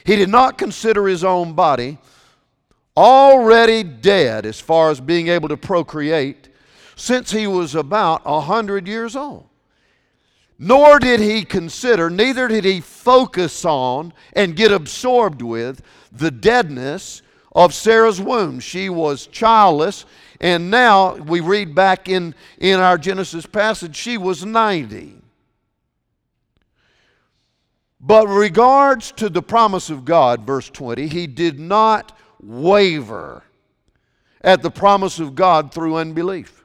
he 0.05 0.17
did 0.17 0.29
not 0.29 0.59
consider 0.59 1.07
his 1.07 1.25
own 1.25 1.53
body 1.53 1.99
already 2.97 3.83
dead 3.83 4.45
as 4.45 4.61
far 4.61 4.91
as 4.91 5.01
being 5.01 5.29
able 5.29 5.49
to 5.49 5.57
procreate 5.57 6.49
since 6.97 7.31
he 7.31 7.47
was 7.47 7.75
about 7.75 8.23
a 8.25 8.41
hundred 8.41 8.87
years 8.87 9.17
old. 9.17 9.49
Nor 10.59 10.99
did 10.99 11.19
he 11.19 11.45
consider, 11.45 12.09
neither 12.11 12.47
did 12.47 12.65
he 12.65 12.81
focus 12.81 13.65
on 13.65 14.13
and 14.35 14.55
get 14.55 14.71
absorbed 14.71 15.43
with 15.43 15.83
the 16.13 16.31
deadness 16.31 17.23
of 17.53 17.75
Sarah's 17.75 18.21
womb. 18.21 18.61
She 18.61 18.89
was 18.89 19.27
childless, 19.27 20.05
and 20.41 20.71
now 20.71 21.15
we 21.17 21.41
read 21.41 21.75
back 21.75 22.09
in, 22.09 22.35
in 22.59 22.79
our 22.79 22.97
Genesis 22.97 23.47
passage, 23.47 23.97
she 23.97 24.19
was 24.19 24.45
90. 24.45 25.22
But 28.03 28.27
regards 28.27 29.13
to 29.13 29.29
the 29.29 29.43
promise 29.43 29.89
of 29.89 30.05
God, 30.05 30.45
verse 30.45 30.69
20, 30.69 31.07
he 31.07 31.27
did 31.27 31.61
not 31.61 32.19
waver 32.43 33.45
at 34.41 34.63
the 34.63 34.71
promise 34.71 35.21
of 35.21 35.37
God 35.37 35.73
through 35.73 35.97
unbelief. 35.97 36.65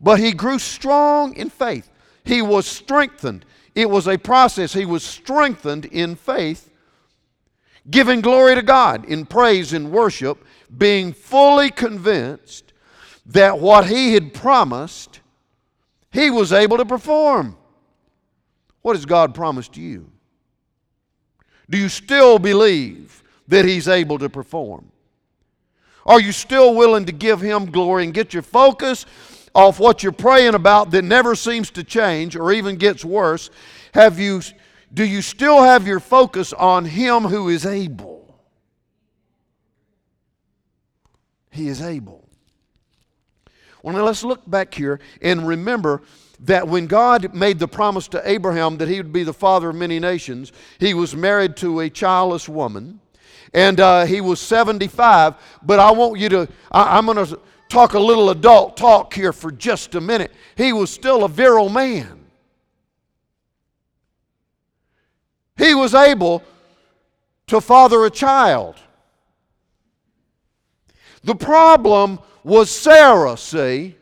But 0.00 0.20
he 0.20 0.32
grew 0.32 0.58
strong 0.58 1.34
in 1.36 1.50
faith. 1.50 1.90
He 2.24 2.40
was 2.40 2.66
strengthened. 2.66 3.44
It 3.74 3.90
was 3.90 4.08
a 4.08 4.16
process. 4.16 4.72
He 4.72 4.86
was 4.86 5.04
strengthened 5.04 5.84
in 5.84 6.16
faith 6.16 6.68
giving 7.90 8.20
glory 8.20 8.54
to 8.54 8.62
God 8.62 9.04
in 9.06 9.26
praise 9.26 9.72
and 9.72 9.90
worship, 9.90 10.44
being 10.76 11.12
fully 11.12 11.70
convinced 11.70 12.72
that 13.26 13.58
what 13.58 13.86
he 13.86 14.14
had 14.14 14.34
promised, 14.34 15.20
he 16.10 16.30
was 16.30 16.52
able 16.52 16.76
to 16.76 16.84
perform. 16.84 17.56
What 18.82 18.96
has 18.96 19.06
God 19.06 19.34
promised 19.34 19.76
you? 19.76 20.10
Do 21.70 21.78
you 21.78 21.88
still 21.88 22.38
believe 22.38 23.22
that 23.48 23.64
he's 23.64 23.88
able 23.88 24.18
to 24.18 24.28
perform? 24.28 24.90
Are 26.06 26.20
you 26.20 26.32
still 26.32 26.74
willing 26.74 27.04
to 27.06 27.12
give 27.12 27.40
him 27.40 27.70
glory 27.70 28.04
and 28.04 28.14
get 28.14 28.32
your 28.32 28.42
focus 28.42 29.04
off 29.54 29.78
what 29.78 30.02
you're 30.02 30.12
praying 30.12 30.54
about 30.54 30.90
that 30.92 31.02
never 31.02 31.34
seems 31.34 31.70
to 31.72 31.84
change 31.84 32.36
or 32.36 32.52
even 32.52 32.76
gets 32.76 33.04
worse? 33.04 33.50
Have 33.92 34.18
you 34.18 34.40
do 34.92 35.04
you 35.04 35.20
still 35.20 35.62
have 35.62 35.86
your 35.86 36.00
focus 36.00 36.52
on 36.52 36.84
Him 36.84 37.24
who 37.24 37.48
is 37.48 37.66
able? 37.66 38.38
He 41.50 41.68
is 41.68 41.82
able. 41.82 42.26
Well, 43.82 43.94
now 43.94 44.04
let's 44.04 44.24
look 44.24 44.48
back 44.48 44.72
here 44.72 45.00
and 45.20 45.46
remember 45.46 46.02
that 46.40 46.68
when 46.68 46.86
God 46.86 47.34
made 47.34 47.58
the 47.58 47.68
promise 47.68 48.08
to 48.08 48.22
Abraham 48.28 48.78
that 48.78 48.88
he 48.88 48.96
would 48.96 49.12
be 49.12 49.24
the 49.24 49.32
father 49.32 49.70
of 49.70 49.76
many 49.76 49.98
nations, 49.98 50.52
he 50.78 50.94
was 50.94 51.14
married 51.14 51.56
to 51.56 51.80
a 51.80 51.90
childless 51.90 52.48
woman 52.48 53.00
and 53.54 53.80
uh, 53.80 54.04
he 54.04 54.20
was 54.20 54.40
75. 54.40 55.34
But 55.62 55.78
I 55.78 55.90
want 55.90 56.20
you 56.20 56.28
to, 56.30 56.48
I, 56.70 56.98
I'm 56.98 57.06
going 57.06 57.26
to 57.26 57.40
talk 57.68 57.94
a 57.94 57.98
little 57.98 58.30
adult 58.30 58.76
talk 58.76 59.12
here 59.14 59.32
for 59.32 59.50
just 59.50 59.94
a 59.94 60.00
minute. 60.00 60.32
He 60.56 60.72
was 60.72 60.90
still 60.90 61.24
a 61.24 61.28
virile 61.28 61.68
man. 61.68 62.18
he 65.58 65.74
was 65.74 65.92
able 65.92 66.42
to 67.48 67.60
father 67.60 68.04
a 68.06 68.10
child. 68.10 68.76
The 71.24 71.34
problem 71.34 72.20
was 72.44 72.70
Sarah, 72.70 73.36
see. 73.36 73.96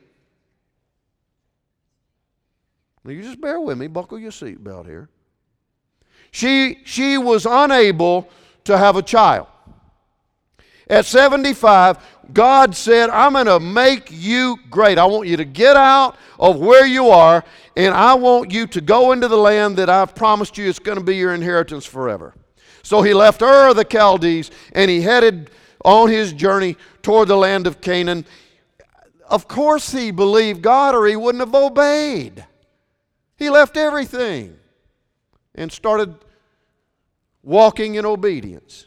Now 3.06 3.12
you 3.12 3.22
just 3.22 3.40
bear 3.40 3.60
with 3.60 3.78
me, 3.78 3.86
buckle 3.86 4.18
your 4.18 4.32
seatbelt 4.32 4.86
here. 4.86 5.08
She, 6.32 6.80
she 6.84 7.16
was 7.16 7.46
unable 7.46 8.28
to 8.64 8.76
have 8.76 8.96
a 8.96 9.02
child. 9.02 9.46
At 10.88 11.06
75, 11.06 12.04
God 12.32 12.75
said, 12.75 13.08
I'm 13.10 13.34
going 13.34 13.46
to 13.46 13.60
make 13.60 14.08
you 14.10 14.58
great. 14.70 14.98
I 14.98 15.04
want 15.04 15.28
you 15.28 15.36
to 15.36 15.44
get 15.44 15.76
out 15.76 16.16
of 16.38 16.58
where 16.58 16.84
you 16.84 17.08
are, 17.10 17.44
and 17.76 17.94
I 17.94 18.14
want 18.14 18.50
you 18.50 18.66
to 18.66 18.80
go 18.80 19.12
into 19.12 19.28
the 19.28 19.36
land 19.36 19.76
that 19.76 19.88
I've 19.88 20.14
promised 20.16 20.58
you. 20.58 20.68
It's 20.68 20.80
going 20.80 20.98
to 20.98 21.04
be 21.04 21.16
your 21.16 21.32
inheritance 21.32 21.86
forever. 21.86 22.34
So 22.82 23.02
he 23.02 23.14
left 23.14 23.40
Ur 23.40 23.68
of 23.68 23.76
the 23.76 23.84
Chaldees 23.84 24.50
and 24.72 24.90
he 24.90 25.00
headed 25.00 25.50
on 25.84 26.08
his 26.08 26.32
journey 26.32 26.76
toward 27.02 27.28
the 27.28 27.36
land 27.36 27.66
of 27.66 27.80
Canaan. 27.80 28.25
Of 29.28 29.48
course, 29.48 29.92
he 29.92 30.10
believed 30.10 30.62
God 30.62 30.94
or 30.94 31.06
he 31.06 31.16
wouldn't 31.16 31.42
have 31.42 31.54
obeyed. 31.54 32.44
He 33.37 33.50
left 33.50 33.76
everything 33.76 34.57
and 35.55 35.71
started 35.71 36.14
walking 37.43 37.95
in 37.95 38.05
obedience. 38.05 38.87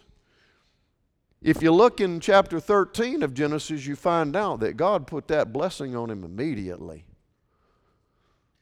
If 1.41 1.61
you 1.61 1.71
look 1.71 2.01
in 2.01 2.19
chapter 2.19 2.59
13 2.59 3.23
of 3.23 3.33
Genesis, 3.33 3.85
you 3.85 3.95
find 3.95 4.35
out 4.35 4.59
that 4.59 4.75
God 4.75 5.07
put 5.07 5.27
that 5.29 5.53
blessing 5.53 5.95
on 5.95 6.09
him 6.09 6.23
immediately. 6.23 7.05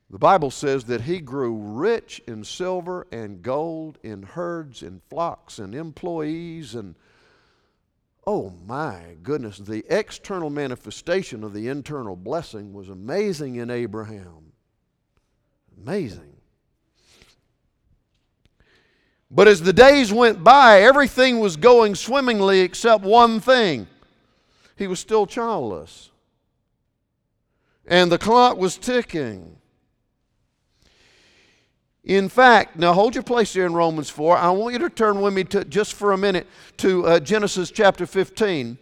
The 0.10 0.20
Bible 0.20 0.52
says 0.52 0.86
that 0.86 1.02
he 1.02 1.20
grew 1.20 1.54
rich 1.54 2.22
in 2.28 2.44
silver 2.44 3.08
and 3.12 3.42
gold, 3.42 3.98
in 4.04 4.24
herds 4.24 4.82
and 4.82 5.02
flocks 5.10 5.60
and 5.60 5.76
employees 5.76 6.76
and 6.76 6.96
Oh 8.26 8.54
my 8.66 9.16
goodness, 9.24 9.58
the 9.58 9.86
external 9.90 10.50
manifestation 10.50 11.46
of 11.46 11.54
the 11.54 11.70
internal 11.70 12.18
blessing 12.18 12.74
was 12.74 12.90
amazing 12.90 13.56
in 13.56 13.70
Abraham. 13.70 14.47
Amazing. 15.82 16.34
But 19.30 19.48
as 19.48 19.62
the 19.62 19.74
days 19.74 20.12
went 20.12 20.44
by, 20.44 20.82
everything 20.82 21.40
was 21.40 21.58
going 21.58 21.96
swimmingly 21.96 22.62
except 22.62 23.04
one 23.04 23.40
thing. 23.40 23.88
He 24.78 24.88
was 24.88 25.00
still 25.00 25.28
childless. 25.28 26.12
And 27.86 28.12
the 28.12 28.18
clock 28.18 28.58
was 28.58 28.78
ticking. 28.78 29.58
In 32.04 32.30
fact, 32.30 32.78
now 32.78 32.94
hold 32.94 33.16
your 33.16 33.24
place 33.24 33.54
here 33.54 33.66
in 33.66 33.74
Romans 33.74 34.10
4. 34.10 34.38
I 34.38 34.50
want 34.52 34.74
you 34.74 34.80
to 34.80 34.90
turn 34.90 35.20
with 35.20 35.34
me 35.34 35.44
to, 35.46 35.66
just 35.66 35.94
for 35.94 36.14
a 36.14 36.18
minute 36.18 36.48
to 36.78 37.06
uh, 37.06 37.20
Genesis 37.20 37.70
chapter 37.70 38.06
15 38.06 38.78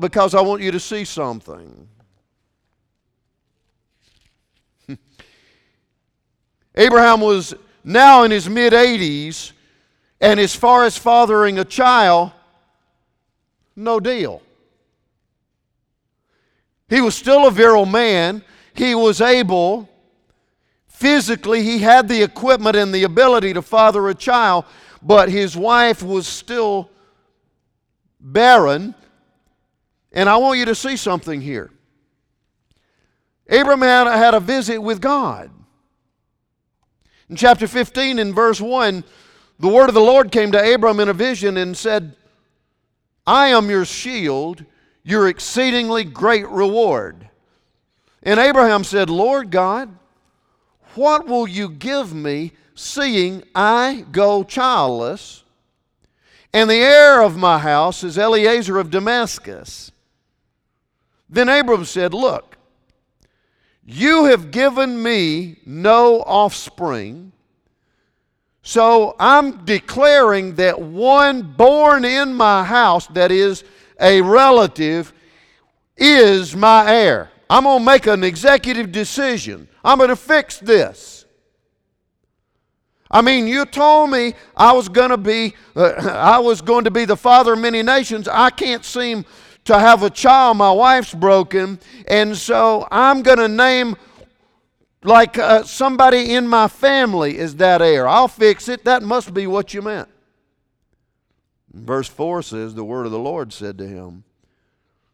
because 0.00 0.34
I 0.34 0.40
want 0.40 0.62
you 0.62 0.72
to 0.72 0.80
see 0.80 1.04
something. 1.04 1.88
Abraham 6.78 7.20
was 7.20 7.52
now 7.84 8.22
in 8.22 8.30
his 8.30 8.48
mid 8.48 8.72
80s, 8.72 9.52
and 10.18 10.40
as 10.40 10.54
far 10.54 10.84
as 10.84 10.96
fathering 10.96 11.58
a 11.58 11.64
child, 11.64 12.32
no 13.76 14.00
deal. 14.00 14.40
He 16.88 17.02
was 17.02 17.14
still 17.14 17.46
a 17.46 17.50
virile 17.50 17.84
man. 17.84 18.42
He 18.72 18.94
was 18.94 19.20
able 19.20 19.90
Physically, 20.98 21.62
he 21.62 21.78
had 21.78 22.08
the 22.08 22.24
equipment 22.24 22.74
and 22.74 22.92
the 22.92 23.04
ability 23.04 23.52
to 23.52 23.62
father 23.62 24.08
a 24.08 24.14
child, 24.16 24.64
but 25.00 25.28
his 25.28 25.56
wife 25.56 26.02
was 26.02 26.26
still 26.26 26.90
barren. 28.18 28.96
And 30.10 30.28
I 30.28 30.38
want 30.38 30.58
you 30.58 30.64
to 30.64 30.74
see 30.74 30.96
something 30.96 31.40
here. 31.40 31.70
Abraham 33.48 34.08
had 34.08 34.34
a 34.34 34.40
visit 34.40 34.78
with 34.78 35.00
God. 35.00 35.52
In 37.30 37.36
chapter 37.36 37.68
15, 37.68 38.18
in 38.18 38.34
verse 38.34 38.60
1, 38.60 39.04
the 39.58 39.68
word 39.68 39.88
of 39.88 39.94
the 39.94 40.00
Lord 40.00 40.32
came 40.32 40.52
to 40.52 40.74
Abram 40.74 41.00
in 41.00 41.08
a 41.08 41.12
vision 41.12 41.56
and 41.56 41.76
said, 41.76 42.16
I 43.26 43.48
am 43.48 43.68
your 43.68 43.84
shield, 43.84 44.64
your 45.02 45.28
exceedingly 45.28 46.04
great 46.04 46.48
reward. 46.48 47.28
And 48.22 48.40
Abraham 48.40 48.84
said, 48.84 49.10
Lord 49.10 49.50
God, 49.50 49.94
what 50.94 51.26
will 51.26 51.46
you 51.46 51.68
give 51.68 52.14
me, 52.14 52.52
seeing 52.74 53.42
I 53.54 54.06
go 54.10 54.42
childless? 54.42 55.44
And 56.52 56.70
the 56.70 56.76
heir 56.76 57.20
of 57.20 57.36
my 57.36 57.58
house 57.58 58.02
is 58.02 58.16
Eliezer 58.16 58.78
of 58.78 58.90
Damascus. 58.90 59.92
Then 61.28 61.48
Abram 61.48 61.84
said, 61.84 62.14
Look, 62.14 62.47
you 63.90 64.26
have 64.26 64.50
given 64.50 65.02
me 65.02 65.56
no 65.64 66.20
offspring, 66.20 67.32
so 68.60 69.16
I'm 69.18 69.64
declaring 69.64 70.56
that 70.56 70.78
one 70.78 71.40
born 71.40 72.04
in 72.04 72.34
my 72.34 72.64
house, 72.64 73.06
that 73.08 73.32
is 73.32 73.64
a 73.98 74.20
relative, 74.20 75.14
is 75.96 76.54
my 76.54 76.92
heir. 76.92 77.30
I'm 77.48 77.64
going 77.64 77.78
to 77.78 77.84
make 77.86 78.06
an 78.06 78.24
executive 78.24 78.92
decision. 78.92 79.66
I'm 79.82 79.96
going 79.96 80.10
to 80.10 80.16
fix 80.16 80.58
this. 80.58 81.24
I 83.10 83.22
mean, 83.22 83.46
you 83.46 83.64
told 83.64 84.10
me 84.10 84.34
I 84.54 84.72
was 84.72 84.90
going 84.90 85.08
to 85.08 85.16
be 85.16 85.54
uh, 85.74 85.92
I 86.14 86.40
was 86.40 86.60
going 86.60 86.84
to 86.84 86.90
be 86.90 87.06
the 87.06 87.16
father 87.16 87.54
of 87.54 87.58
many 87.58 87.82
nations. 87.82 88.28
I 88.28 88.50
can't 88.50 88.84
seem 88.84 89.24
to 89.68 89.78
have 89.78 90.02
a 90.02 90.08
child. 90.08 90.56
My 90.56 90.72
wife's 90.72 91.14
broken, 91.14 91.78
and 92.06 92.34
so 92.34 92.88
I'm 92.90 93.22
going 93.22 93.38
to 93.38 93.48
name 93.48 93.96
like 95.04 95.38
uh, 95.38 95.62
somebody 95.62 96.34
in 96.34 96.48
my 96.48 96.68
family 96.68 97.36
is 97.36 97.56
that 97.56 97.82
heir. 97.82 98.08
I'll 98.08 98.28
fix 98.28 98.68
it. 98.68 98.84
That 98.84 99.02
must 99.02 99.34
be 99.34 99.46
what 99.46 99.74
you 99.74 99.82
meant. 99.82 100.08
Verse 101.70 102.08
4 102.08 102.42
says, 102.42 102.74
The 102.74 102.84
word 102.84 103.04
of 103.04 103.12
the 103.12 103.18
Lord 103.18 103.52
said 103.52 103.76
to 103.78 103.86
him, 103.86 104.24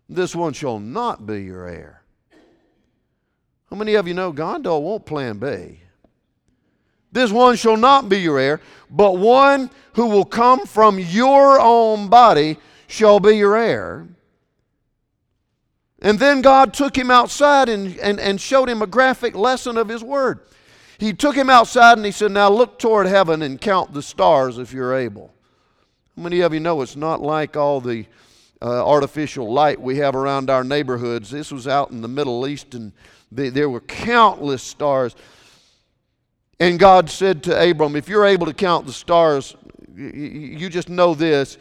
This 0.09 0.37
one 0.37 0.53
shall 0.53 0.79
not 0.79 1.27
be 1.27 1.43
your 1.43 1.67
heir. 1.67 2.03
How 3.71 3.77
many 3.77 3.95
of 3.95 4.07
you 4.07 4.15
know 4.15 4.31
God 4.31 4.63
don't 4.63 4.85
want 4.85 5.05
plan 5.05 5.39
B? 5.39 5.81
This 7.11 7.33
one 7.33 7.57
shall 7.57 7.77
not 7.77 8.09
be 8.09 8.21
your 8.21 8.39
heir, 8.39 8.61
but 8.89 9.19
one 9.19 9.69
who 9.95 10.07
will 10.07 10.25
come 10.25 10.65
from 10.65 11.01
your 11.01 11.61
own 11.61 12.09
body 12.09 12.57
shall 12.87 13.19
be 13.19 13.37
your 13.37 13.57
heir. 13.57 14.07
And 16.05 16.19
then 16.19 16.43
God 16.43 16.75
took 16.75 16.97
him 16.97 17.11
outside 17.11 17.71
and, 17.71 17.97
and, 17.97 18.21
and 18.21 18.39
showed 18.39 18.69
him 18.69 18.83
a 18.83 18.87
graphic 18.87 19.35
lesson 19.35 19.79
of 19.79 19.89
his 19.89 20.05
word. 20.05 20.41
He 20.99 21.15
took 21.15 21.35
him 21.35 21.49
outside 21.49 21.97
and 21.97 22.05
he 22.05 22.13
said, 22.13 22.31
Now 22.31 22.51
look 22.51 22.79
toward 22.79 23.07
heaven 23.07 23.41
and 23.41 23.59
count 23.59 23.95
the 23.95 24.03
stars 24.03 24.59
if 24.59 24.71
you're 24.71 24.95
able. 24.95 25.33
How 26.15 26.23
many 26.23 26.41
of 26.41 26.53
you 26.53 26.61
know 26.61 26.83
it's 26.83 26.95
not 26.95 27.23
like 27.23 27.57
all 27.57 27.81
the 27.81 28.05
uh, 28.61 28.87
artificial 28.87 29.51
light 29.51 29.81
we 29.81 29.97
have 29.97 30.15
around 30.15 30.51
our 30.51 30.63
neighborhoods? 30.63 31.31
This 31.31 31.51
was 31.51 31.67
out 31.67 31.91
in 31.91 32.03
the 32.03 32.09
Middle 32.09 32.47
East 32.47 32.75
and 32.75 32.93
there 33.33 33.71
were 33.71 33.81
countless 33.81 34.63
stars. 34.63 35.17
And 36.61 36.79
God 36.79 37.09
said 37.09 37.43
to 37.45 37.71
Abram, 37.71 37.97
If 37.97 38.11
you're 38.11 38.27
able 38.27 38.45
to 38.45 38.55
count 38.55 38.85
the 38.85 38.93
stars, 38.93 39.57
you 39.97 40.69
just 40.69 40.91
know 40.91 41.15
this 41.15 41.57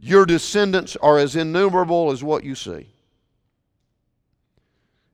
your 0.00 0.26
descendants 0.26 0.96
are 0.96 1.18
as 1.18 1.36
innumerable 1.36 2.10
as 2.10 2.24
what 2.24 2.42
you 2.42 2.56
see. 2.56 2.88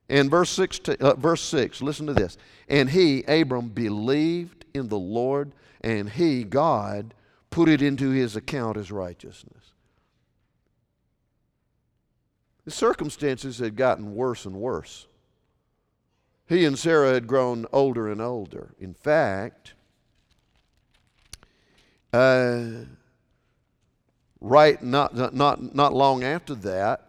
In 0.07 0.29
verse 0.29 0.51
6, 0.51 0.81
uh, 0.99 1.15
verse 1.15 1.41
6, 1.41 1.81
listen 1.81 2.05
to 2.07 2.13
this. 2.13 2.37
And 2.69 2.89
he, 2.89 3.23
Abram, 3.23 3.69
believed 3.69 4.65
in 4.73 4.89
the 4.89 4.99
Lord, 4.99 5.51
and 5.81 6.09
he, 6.09 6.43
God, 6.43 7.13
put 7.49 7.69
it 7.69 7.81
into 7.81 8.11
his 8.11 8.35
account 8.35 8.77
as 8.77 8.91
righteousness. 8.91 9.71
The 12.65 12.71
circumstances 12.71 13.59
had 13.59 13.75
gotten 13.75 14.15
worse 14.15 14.45
and 14.45 14.55
worse. 14.55 15.07
He 16.47 16.65
and 16.65 16.77
Sarah 16.77 17.13
had 17.13 17.27
grown 17.27 17.65
older 17.71 18.11
and 18.11 18.21
older. 18.21 18.75
In 18.79 18.93
fact, 18.93 19.73
uh, 22.13 22.85
right 24.39 24.81
not, 24.83 25.15
not, 25.33 25.75
not 25.75 25.93
long 25.93 26.23
after 26.23 26.53
that, 26.55 27.04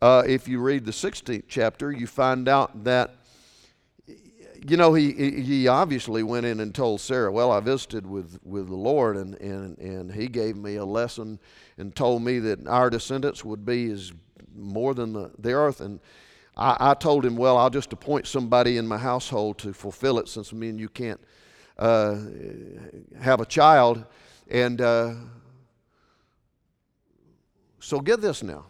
uh, 0.00 0.22
if 0.26 0.46
you 0.46 0.60
read 0.60 0.84
the 0.84 0.92
16th 0.92 1.44
chapter, 1.48 1.90
you 1.90 2.06
find 2.06 2.48
out 2.48 2.84
that, 2.84 3.16
you 4.06 4.76
know, 4.76 4.94
he, 4.94 5.12
he 5.12 5.68
obviously 5.68 6.22
went 6.22 6.46
in 6.46 6.60
and 6.60 6.74
told 6.74 7.00
Sarah, 7.00 7.32
Well, 7.32 7.50
I 7.50 7.60
visited 7.60 8.06
with, 8.06 8.38
with 8.44 8.68
the 8.68 8.76
Lord, 8.76 9.16
and, 9.16 9.34
and, 9.36 9.78
and 9.78 10.12
he 10.12 10.28
gave 10.28 10.56
me 10.56 10.76
a 10.76 10.84
lesson 10.84 11.38
and 11.76 11.94
told 11.94 12.22
me 12.22 12.38
that 12.40 12.66
our 12.66 12.90
descendants 12.90 13.44
would 13.44 13.64
be 13.64 13.90
as 13.90 14.12
more 14.54 14.94
than 14.94 15.12
the, 15.12 15.30
the 15.38 15.52
earth. 15.52 15.80
And 15.80 16.00
I, 16.56 16.76
I, 16.78 16.94
told 16.94 17.24
him, 17.24 17.36
well, 17.36 17.56
I'll 17.56 17.70
just 17.70 17.92
appoint 17.92 18.26
somebody 18.26 18.76
in 18.76 18.86
my 18.86 18.98
household 18.98 19.58
to 19.58 19.72
fulfill 19.72 20.18
it 20.18 20.28
since 20.28 20.52
me 20.52 20.68
and 20.68 20.78
you 20.78 20.88
can't 20.88 21.20
uh, 21.78 22.16
have 23.20 23.40
a 23.40 23.46
child. 23.46 24.04
And 24.50 24.80
uh, 24.80 25.14
so 27.80 28.00
get 28.00 28.20
this 28.20 28.42
now. 28.42 28.66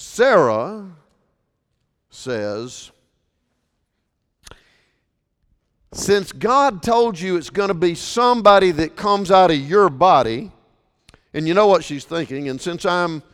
Sarah 0.00 0.86
says, 2.08 2.92
since 5.92 6.30
God 6.30 6.84
told 6.84 7.18
you 7.18 7.36
it's 7.36 7.50
going 7.50 7.66
to 7.66 7.74
be 7.74 7.96
somebody 7.96 8.70
that 8.70 8.94
comes 8.94 9.32
out 9.32 9.50
of 9.50 9.56
your 9.58 9.90
body, 9.90 10.52
And 11.34 11.48
you 11.48 11.54
know 11.54 11.66
what 11.66 11.82
she's 11.82 12.04
thinking. 12.04 12.48
And 12.48 12.60
since 12.60 12.86
I'm 12.86 13.24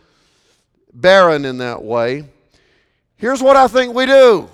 barren 0.95 1.45
in 1.45 1.59
that 1.59 1.85
way, 1.85 2.25
here's 3.17 3.43
what 3.43 3.57
I 3.57 3.69
think 3.69 3.95
we 3.95 4.07
do. 4.07 4.49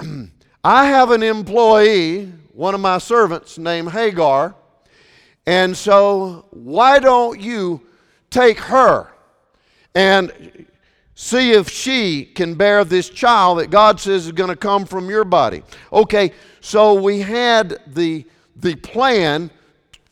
I 0.64 0.86
have 0.86 1.10
an 1.10 1.22
employee, 1.22 2.32
one 2.54 2.74
of 2.74 2.80
my 2.80 2.96
servants 2.96 3.58
named 3.58 3.90
Hagar, 3.90 4.54
and 5.44 5.76
so 5.76 6.46
why 6.50 6.98
don't 6.98 7.38
you 7.38 7.82
take 8.34 8.58
her 8.58 9.08
and 9.94 10.66
see 11.14 11.52
if 11.52 11.70
she 11.70 12.24
can 12.24 12.56
bear 12.56 12.84
this 12.84 13.08
child 13.08 13.60
that 13.60 13.70
God 13.70 14.00
says 14.00 14.26
is 14.26 14.32
going 14.32 14.50
to 14.50 14.56
come 14.56 14.84
from 14.84 15.08
your 15.08 15.24
body? 15.24 15.62
Okay, 15.92 16.32
so 16.60 16.94
we 16.94 17.20
had 17.20 17.78
the, 17.86 18.26
the 18.56 18.74
plan 18.76 19.50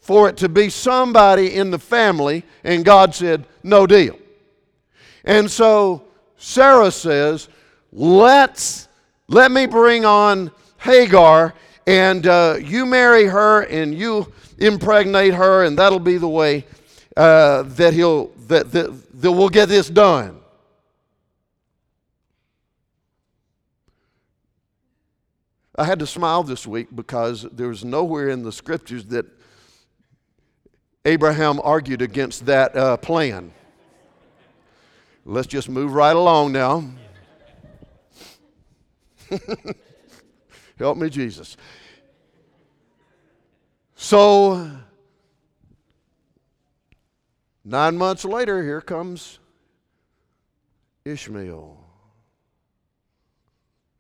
for 0.01 0.29
it 0.29 0.37
to 0.37 0.49
be 0.49 0.69
somebody 0.69 1.55
in 1.55 1.71
the 1.71 1.79
family, 1.79 2.45
and 2.63 2.85
God 2.85 3.15
said, 3.15 3.45
no 3.63 3.87
deal. 3.87 4.17
And 5.25 5.51
so 5.51 6.05
Sarah 6.37 6.91
says, 6.91 7.49
let's 7.93 8.89
let 9.29 9.51
me 9.51 9.67
bring 9.67 10.05
on 10.05 10.51
Hagar, 10.79 11.55
and 11.87 12.27
uh, 12.27 12.57
you 12.61 12.87
marry 12.87 13.25
her, 13.25 13.63
and 13.63 13.95
you 13.95 14.33
impregnate 14.59 15.35
her, 15.35 15.65
and 15.65 15.77
that'll 15.77 15.99
be 15.99 16.19
the 16.19 16.29
way 16.29 16.65
uh, 17.17 17.63
that 17.63 17.95
he'll 17.95 18.29
that, 18.49 18.71
that, 18.73 19.21
that 19.21 19.33
we'll 19.33 19.49
get 19.49 19.69
this 19.69 19.89
done. 19.89 20.41
I 25.77 25.85
had 25.85 25.99
to 26.01 26.07
smile 26.07 26.43
this 26.43 26.67
week 26.67 26.89
because 26.95 27.47
there's 27.51 27.85
nowhere 27.85 28.29
in 28.29 28.43
the 28.43 28.53
scriptures 28.53 29.07
that 29.07 29.25
Abraham 31.05 31.61
argued 31.65 32.03
against 32.03 32.47
that 32.47 32.77
uh, 32.77 32.97
plan. 32.99 33.53
Let's 35.25 35.47
just 35.47 35.69
move 35.69 35.95
right 35.95 36.15
along 36.15 36.53
now. 36.53 36.85
Help 40.79 40.99
me, 40.99 41.09
Jesus. 41.09 41.57
So, 43.95 44.71
nine 47.65 47.97
months 47.97 48.25
later, 48.25 48.63
here 48.63 48.81
comes 48.81 49.39
Ishmael. 51.05 51.79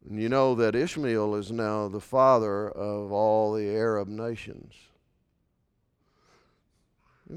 And 0.08 0.20
you 0.20 0.28
know 0.28 0.54
that 0.56 0.74
Ishmael 0.74 1.36
is 1.36 1.52
now 1.52 1.88
the 1.88 2.00
father 2.00 2.68
of 2.68 3.12
all 3.12 3.52
the 3.52 3.68
Arab 3.68 4.08
nations. 4.08 4.74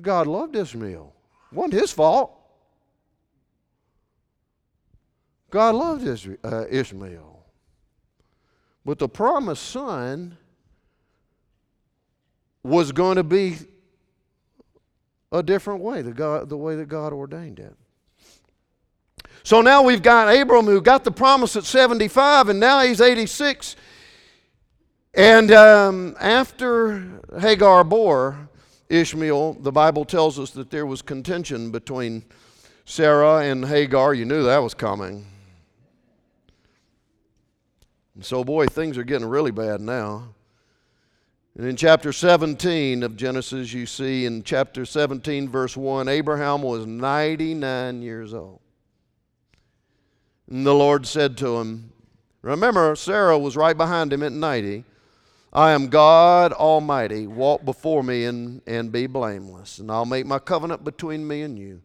God 0.01 0.27
loved 0.27 0.55
Ishmael. 0.55 1.13
It 1.51 1.55
wasn't 1.55 1.73
his 1.73 1.91
fault. 1.91 2.31
God 5.51 5.75
loved 5.75 6.29
uh, 6.43 6.65
Ishmael. 6.69 7.45
But 8.83 8.99
the 8.99 9.07
promised 9.07 9.63
son 9.63 10.37
was 12.61 12.91
going 12.91 13.15
to 13.15 13.23
be 13.23 13.57
a 15.35 15.43
different 15.43 15.81
way, 15.81 16.01
the, 16.01 16.13
God, 16.13 16.49
the 16.49 16.57
way 16.57 16.75
that 16.77 16.87
God 16.87 17.13
ordained 17.13 17.59
it. 17.59 17.75
So 19.43 19.61
now 19.61 19.83
we've 19.83 20.01
got 20.01 20.33
Abram 20.33 20.65
who 20.65 20.81
got 20.81 21.03
the 21.03 21.11
promise 21.11 21.55
at 21.55 21.65
75, 21.65 22.49
and 22.49 22.59
now 22.59 22.81
he's 22.81 23.01
86. 23.01 23.75
And 25.13 25.51
um, 25.51 26.15
after 26.19 27.21
Hagar 27.39 27.83
bore 27.83 28.49
Ishmael, 28.89 29.53
the 29.55 29.71
Bible 29.71 30.05
tells 30.05 30.39
us 30.39 30.51
that 30.51 30.71
there 30.71 30.85
was 30.85 31.01
contention 31.01 31.69
between 31.69 32.23
Sarah 32.85 33.39
and 33.39 33.65
Hagar. 33.65 34.13
You 34.13 34.25
knew 34.25 34.43
that 34.43 34.59
was 34.59 34.73
coming. 34.73 35.25
And 38.15 38.23
so, 38.23 38.43
boy, 38.43 38.67
things 38.67 38.97
are 38.97 39.03
getting 39.03 39.27
really 39.27 39.51
bad 39.51 39.81
now. 39.81 40.34
And 41.57 41.65
in 41.65 41.77
chapter 41.77 42.11
17 42.11 43.01
of 43.03 43.15
Genesis, 43.15 43.71
you 43.71 43.85
see 43.85 44.25
in 44.25 44.43
chapter 44.43 44.85
17, 44.85 45.47
verse 45.47 45.77
1, 45.77 46.09
Abraham 46.09 46.61
was 46.61 46.85
99 46.85 48.01
years 48.01 48.33
old. 48.33 48.59
And 50.49 50.65
the 50.65 50.73
Lord 50.73 51.07
said 51.07 51.37
to 51.37 51.57
him, 51.57 51.91
Remember, 52.41 52.95
Sarah 52.95 53.39
was 53.39 53.55
right 53.55 53.75
behind 53.75 54.11
him 54.11 54.21
at 54.21 54.33
90. 54.33 54.83
I 55.53 55.71
am 55.71 55.87
God 55.87 56.51
Almighty. 56.51 57.25
Walk 57.25 57.63
before 57.63 58.03
me 58.03 58.25
and, 58.25 58.61
and 58.67 58.91
be 58.91 59.07
blameless. 59.07 59.79
And 59.79 59.89
I'll 59.89 60.05
make 60.05 60.25
my 60.25 60.39
covenant 60.39 60.83
between 60.83 61.25
me 61.25 61.41
and 61.41 61.57
you. 61.57 61.81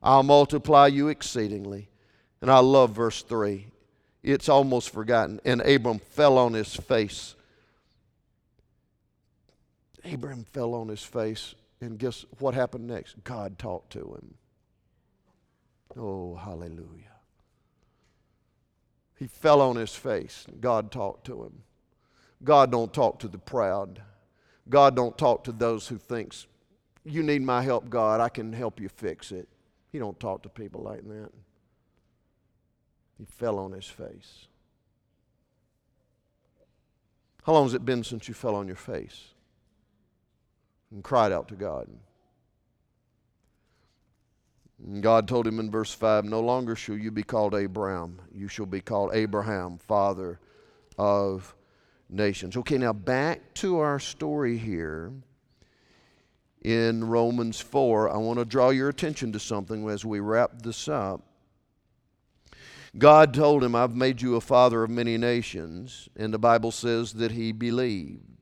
I'll 0.00 0.22
multiply 0.22 0.86
you 0.86 1.08
exceedingly. 1.08 1.88
And 2.40 2.50
I 2.50 2.58
love 2.58 2.92
verse 2.92 3.22
3 3.22 3.66
it's 4.22 4.48
almost 4.48 4.90
forgotten. 4.90 5.40
And 5.44 5.60
Abram 5.62 5.98
fell 5.98 6.38
on 6.38 6.52
his 6.52 6.76
face. 6.76 7.34
Abram 10.04 10.44
fell 10.44 10.74
on 10.74 10.88
his 10.88 11.02
face, 11.02 11.54
and 11.80 11.98
guess 11.98 12.24
what 12.38 12.54
happened 12.54 12.86
next? 12.86 13.22
God 13.24 13.58
talked 13.58 13.92
to 13.92 14.00
him. 14.00 14.34
Oh, 15.96 16.34
hallelujah. 16.34 17.12
He 19.16 19.26
fell 19.26 19.60
on 19.60 19.76
his 19.76 19.94
face. 19.94 20.46
God 20.60 20.90
talked 20.90 21.26
to 21.26 21.44
him. 21.44 21.62
God 22.42 22.72
don't 22.72 22.92
talk 22.92 23.20
to 23.20 23.28
the 23.28 23.38
proud. 23.38 24.02
God 24.68 24.96
don't 24.96 25.16
talk 25.16 25.44
to 25.44 25.52
those 25.52 25.86
who 25.88 25.98
thinks 25.98 26.46
you 27.04 27.22
need 27.22 27.42
my 27.42 27.62
help, 27.62 27.90
God. 27.90 28.20
I 28.20 28.28
can 28.28 28.52
help 28.52 28.80
you 28.80 28.88
fix 28.88 29.32
it. 29.32 29.48
He 29.90 29.98
don't 29.98 30.18
talk 30.18 30.42
to 30.44 30.48
people 30.48 30.82
like 30.82 31.06
that. 31.08 31.30
He 33.18 33.24
fell 33.24 33.58
on 33.58 33.72
his 33.72 33.86
face. 33.86 34.46
How 37.44 37.52
long 37.52 37.64
has 37.64 37.74
it 37.74 37.84
been 37.84 38.04
since 38.04 38.28
you 38.28 38.34
fell 38.34 38.54
on 38.54 38.66
your 38.66 38.76
face 38.76 39.31
and 40.92 41.02
cried 41.02 41.32
out 41.32 41.48
to 41.48 41.54
God? 41.54 41.88
And 44.84 45.02
God 45.02 45.28
told 45.28 45.46
him 45.46 45.60
in 45.60 45.70
verse 45.70 45.92
5 45.94 46.24
No 46.24 46.40
longer 46.40 46.74
shall 46.76 46.96
you 46.96 47.10
be 47.10 47.22
called 47.22 47.54
Abram, 47.54 48.20
you 48.32 48.48
shall 48.48 48.66
be 48.66 48.80
called 48.80 49.10
Abraham, 49.14 49.78
father 49.78 50.40
of 50.98 51.54
nations. 52.10 52.56
Okay, 52.56 52.78
now 52.78 52.92
back 52.92 53.54
to 53.54 53.78
our 53.78 53.98
story 53.98 54.58
here 54.58 55.12
in 56.62 57.04
Romans 57.04 57.60
4. 57.60 58.10
I 58.10 58.16
want 58.18 58.38
to 58.38 58.44
draw 58.44 58.70
your 58.70 58.88
attention 58.88 59.32
to 59.32 59.40
something 59.40 59.88
as 59.88 60.04
we 60.04 60.20
wrap 60.20 60.62
this 60.62 60.88
up. 60.88 61.22
God 62.98 63.32
told 63.32 63.64
him, 63.64 63.74
I've 63.74 63.96
made 63.96 64.20
you 64.20 64.36
a 64.36 64.40
father 64.40 64.82
of 64.82 64.90
many 64.90 65.16
nations, 65.16 66.08
and 66.14 66.32
the 66.32 66.38
Bible 66.38 66.70
says 66.70 67.14
that 67.14 67.32
he 67.32 67.52
believed. 67.52 68.41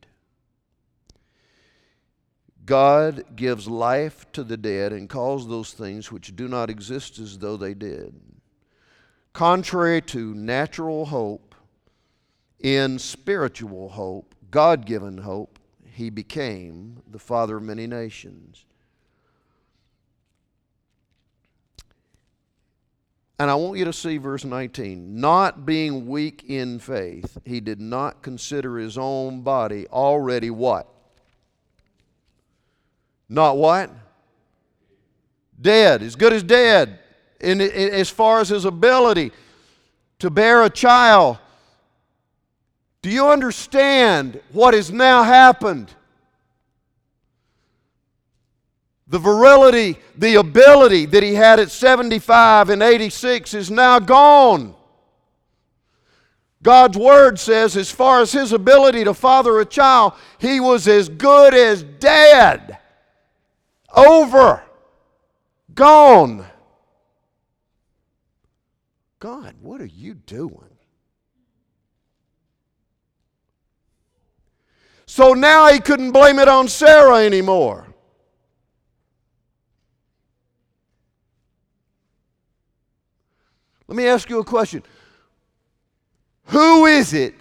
God 2.70 3.24
gives 3.34 3.66
life 3.66 4.30
to 4.30 4.44
the 4.44 4.56
dead 4.56 4.92
and 4.92 5.08
calls 5.08 5.48
those 5.48 5.72
things 5.72 6.12
which 6.12 6.36
do 6.36 6.46
not 6.46 6.70
exist 6.70 7.18
as 7.18 7.36
though 7.36 7.56
they 7.56 7.74
did. 7.74 8.14
Contrary 9.32 10.00
to 10.02 10.32
natural 10.34 11.06
hope, 11.06 11.56
in 12.60 13.00
spiritual 13.00 13.88
hope, 13.88 14.36
God 14.52 14.86
given 14.86 15.18
hope, 15.18 15.58
he 15.84 16.10
became 16.10 17.02
the 17.10 17.18
father 17.18 17.56
of 17.56 17.64
many 17.64 17.88
nations. 17.88 18.64
And 23.40 23.50
I 23.50 23.56
want 23.56 23.80
you 23.80 23.84
to 23.84 23.92
see 23.92 24.16
verse 24.16 24.44
19. 24.44 25.20
Not 25.20 25.66
being 25.66 26.06
weak 26.06 26.44
in 26.46 26.78
faith, 26.78 27.36
he 27.44 27.58
did 27.58 27.80
not 27.80 28.22
consider 28.22 28.78
his 28.78 28.96
own 28.96 29.40
body 29.42 29.88
already 29.88 30.50
what? 30.50 30.86
Not 33.30 33.56
what? 33.56 33.90
Dead, 35.58 36.02
as 36.02 36.16
good 36.16 36.32
as 36.32 36.42
dead, 36.42 36.98
in, 37.40 37.60
in, 37.60 37.94
as 37.94 38.10
far 38.10 38.40
as 38.40 38.48
his 38.48 38.64
ability 38.64 39.30
to 40.18 40.30
bear 40.30 40.64
a 40.64 40.68
child. 40.68 41.38
Do 43.02 43.08
you 43.08 43.28
understand 43.28 44.40
what 44.52 44.74
has 44.74 44.90
now 44.90 45.22
happened? 45.22 45.94
The 49.06 49.18
virility, 49.18 49.96
the 50.18 50.34
ability 50.34 51.06
that 51.06 51.22
he 51.22 51.34
had 51.34 51.60
at 51.60 51.70
75 51.70 52.68
and 52.68 52.82
86 52.82 53.54
is 53.54 53.70
now 53.70 54.00
gone. 54.00 54.74
God's 56.62 56.98
word 56.98 57.38
says, 57.38 57.76
as 57.76 57.90
far 57.92 58.20
as 58.20 58.32
his 58.32 58.52
ability 58.52 59.04
to 59.04 59.14
father 59.14 59.60
a 59.60 59.64
child, 59.64 60.14
he 60.38 60.58
was 60.58 60.88
as 60.88 61.08
good 61.08 61.54
as 61.54 61.82
dead. 61.84 62.79
Over. 63.94 64.62
Gone. 65.74 66.46
God, 69.18 69.54
what 69.60 69.80
are 69.80 69.86
you 69.86 70.14
doing? 70.14 70.70
So 75.06 75.34
now 75.34 75.70
he 75.72 75.80
couldn't 75.80 76.12
blame 76.12 76.38
it 76.38 76.48
on 76.48 76.68
Sarah 76.68 77.18
anymore. 77.24 77.86
Let 83.88 83.96
me 83.96 84.06
ask 84.06 84.30
you 84.30 84.38
a 84.38 84.44
question. 84.44 84.84
Who 86.44 86.86
is 86.86 87.12
it 87.12 87.34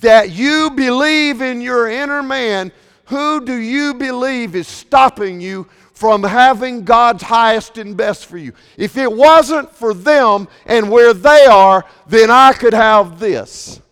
that 0.00 0.30
you 0.30 0.70
believe 0.70 1.42
in 1.42 1.60
your 1.60 1.88
inner 1.88 2.22
man? 2.22 2.70
Who 3.06 3.44
do 3.44 3.56
you 3.56 3.94
believe 3.94 4.54
is 4.54 4.68
stopping 4.68 5.40
you 5.40 5.66
from 5.98 6.22
having 6.22 6.84
God's 6.84 7.24
highest 7.24 7.76
and 7.76 7.96
best 7.96 8.26
for 8.26 8.38
you? 8.38 8.52
If 8.76 8.96
it 8.96 9.12
wasn't 9.12 9.74
for 9.74 9.92
them 9.92 10.46
and 10.64 10.92
where 10.92 11.12
they 11.12 11.46
are, 11.46 11.84
then 12.06 12.30
I 12.30 12.52
could 12.52 12.72
have 12.72 13.18
this. 13.18 13.82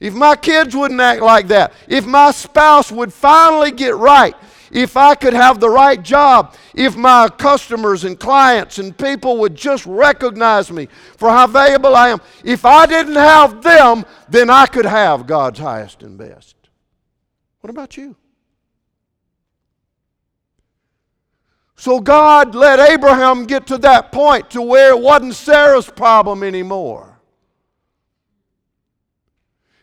If 0.00 0.12
my 0.12 0.34
kids 0.34 0.74
wouldn't 0.74 1.00
act 1.00 1.22
like 1.22 1.46
that, 1.48 1.72
if 1.86 2.04
my 2.04 2.32
spouse 2.32 2.90
would 2.90 3.12
finally 3.12 3.70
get 3.70 3.94
right, 3.94 4.34
if 4.70 4.96
I 4.96 5.14
could 5.14 5.32
have 5.32 5.60
the 5.60 5.70
right 5.70 6.02
job, 6.02 6.54
if 6.74 6.96
my 6.96 7.28
customers 7.28 8.04
and 8.04 8.18
clients 8.18 8.78
and 8.78 8.96
people 8.96 9.38
would 9.38 9.54
just 9.54 9.86
recognize 9.86 10.70
me 10.70 10.88
for 11.16 11.30
how 11.30 11.46
valuable 11.46 11.94
I 11.94 12.08
am, 12.08 12.20
if 12.44 12.64
I 12.64 12.86
didn't 12.86 13.16
have 13.16 13.62
them, 13.62 14.04
then 14.28 14.50
I 14.50 14.66
could 14.66 14.86
have 14.86 15.26
God's 15.26 15.58
highest 15.58 16.02
and 16.02 16.18
best. 16.18 16.56
What 17.60 17.70
about 17.70 17.96
you? 17.96 18.16
So 21.76 22.00
God 22.00 22.54
let 22.54 22.78
Abraham 22.78 23.44
get 23.44 23.66
to 23.68 23.78
that 23.78 24.10
point 24.10 24.50
to 24.50 24.62
where 24.62 24.90
it 24.90 25.00
wasn't 25.00 25.34
Sarah's 25.34 25.88
problem 25.88 26.42
anymore. 26.42 27.16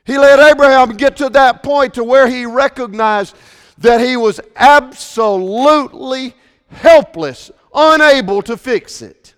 He 0.06 0.17
let 0.17 0.39
Abraham 0.39 0.98
get 0.98 1.17
to 1.17 1.30
that 1.30 1.63
point 1.63 1.93
to 1.93 2.04
where 2.04 2.28
he 2.28 2.46
recognized 2.46 3.36
that 3.77 4.01
he 4.01 4.17
was 4.17 4.39
absolutely 4.55 6.36
helpless, 6.67 7.51
unable 7.73 8.41
to 8.43 8.57
fix 8.57 9.01
it. 9.01 9.33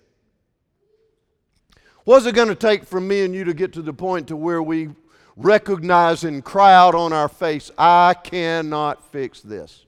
What's 2.04 2.26
it 2.26 2.34
going 2.34 2.48
to 2.48 2.54
take 2.54 2.84
for 2.84 3.00
me 3.00 3.24
and 3.24 3.34
you 3.34 3.44
to 3.44 3.54
get 3.54 3.72
to 3.72 3.82
the 3.82 3.92
point 3.92 4.28
to 4.28 4.36
where 4.36 4.62
we 4.62 4.90
recognize 5.36 6.24
and 6.24 6.44
cry 6.44 6.72
out 6.72 6.94
on 6.94 7.12
our 7.12 7.28
face, 7.28 7.70
I 7.76 8.14
cannot 8.14 9.10
fix 9.10 9.40
this? 9.40 9.84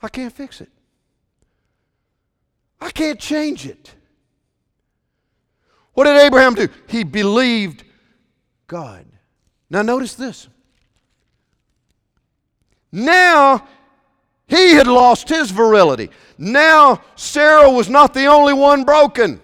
I 0.00 0.08
can't 0.08 0.32
fix 0.32 0.60
it. 0.60 0.70
I 2.80 2.90
can't 2.90 3.20
change 3.20 3.66
it. 3.66 3.94
What 5.94 6.04
did 6.04 6.16
Abraham 6.16 6.54
do? 6.54 6.68
He 6.88 7.04
believed 7.04 7.84
God. 8.72 9.04
Now, 9.68 9.82
notice 9.82 10.14
this. 10.14 10.48
Now, 12.90 13.68
he 14.46 14.72
had 14.72 14.86
lost 14.86 15.28
his 15.28 15.50
virility. 15.50 16.08
Now, 16.38 17.02
Sarah 17.14 17.70
was 17.70 17.90
not 17.90 18.14
the 18.14 18.24
only 18.24 18.54
one 18.54 18.84
broken. 18.84 19.42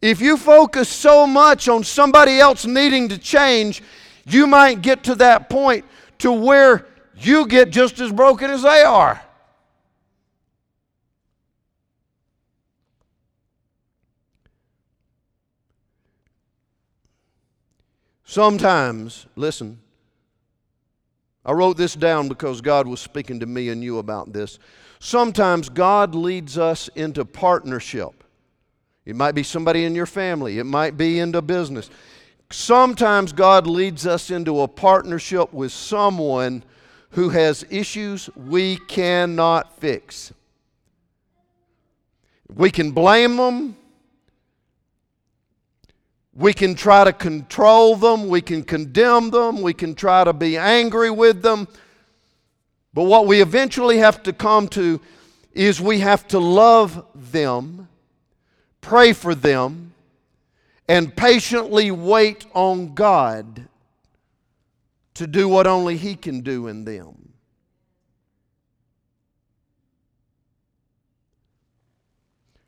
If 0.00 0.22
you 0.22 0.38
focus 0.38 0.88
so 0.88 1.26
much 1.26 1.68
on 1.68 1.84
somebody 1.84 2.38
else 2.38 2.64
needing 2.64 3.10
to 3.10 3.18
change, 3.18 3.82
you 4.24 4.46
might 4.46 4.80
get 4.80 5.04
to 5.04 5.16
that 5.16 5.50
point 5.50 5.84
to 6.20 6.32
where 6.32 6.86
you 7.14 7.46
get 7.46 7.68
just 7.68 8.00
as 8.00 8.10
broken 8.10 8.50
as 8.50 8.62
they 8.62 8.84
are. 8.84 9.20
Sometimes, 18.28 19.26
listen, 19.36 19.78
I 21.44 21.52
wrote 21.52 21.76
this 21.76 21.94
down 21.94 22.26
because 22.26 22.60
God 22.60 22.88
was 22.88 23.00
speaking 23.00 23.38
to 23.38 23.46
me 23.46 23.68
and 23.68 23.84
you 23.84 23.98
about 23.98 24.32
this. 24.32 24.58
Sometimes 24.98 25.68
God 25.68 26.12
leads 26.16 26.58
us 26.58 26.88
into 26.96 27.24
partnership. 27.24 28.24
It 29.04 29.14
might 29.14 29.36
be 29.36 29.44
somebody 29.44 29.84
in 29.84 29.94
your 29.94 30.06
family, 30.06 30.58
it 30.58 30.64
might 30.64 30.96
be 30.96 31.20
into 31.20 31.40
business. 31.40 31.88
Sometimes 32.50 33.32
God 33.32 33.68
leads 33.68 34.08
us 34.08 34.30
into 34.32 34.60
a 34.60 34.68
partnership 34.68 35.52
with 35.52 35.70
someone 35.70 36.64
who 37.10 37.28
has 37.28 37.64
issues 37.70 38.28
we 38.34 38.76
cannot 38.76 39.78
fix. 39.78 40.32
We 42.52 42.72
can 42.72 42.90
blame 42.90 43.36
them, 43.36 43.76
we 46.36 46.52
can 46.52 46.74
try 46.74 47.02
to 47.02 47.12
control 47.14 47.96
them, 47.96 48.28
we 48.28 48.42
can 48.42 48.62
condemn 48.62 49.30
them, 49.30 49.62
we 49.62 49.72
can 49.72 49.94
try 49.94 50.22
to 50.22 50.34
be 50.34 50.58
angry 50.58 51.10
with 51.10 51.40
them. 51.40 51.66
But 52.92 53.04
what 53.04 53.26
we 53.26 53.40
eventually 53.40 53.98
have 53.98 54.22
to 54.24 54.32
come 54.34 54.68
to 54.68 55.00
is 55.52 55.80
we 55.80 56.00
have 56.00 56.28
to 56.28 56.38
love 56.38 57.06
them, 57.14 57.88
pray 58.82 59.14
for 59.14 59.34
them, 59.34 59.94
and 60.86 61.16
patiently 61.16 61.90
wait 61.90 62.44
on 62.54 62.94
God 62.94 63.66
to 65.14 65.26
do 65.26 65.48
what 65.48 65.66
only 65.66 65.96
He 65.96 66.14
can 66.14 66.42
do 66.42 66.66
in 66.66 66.84
them. 66.84 67.32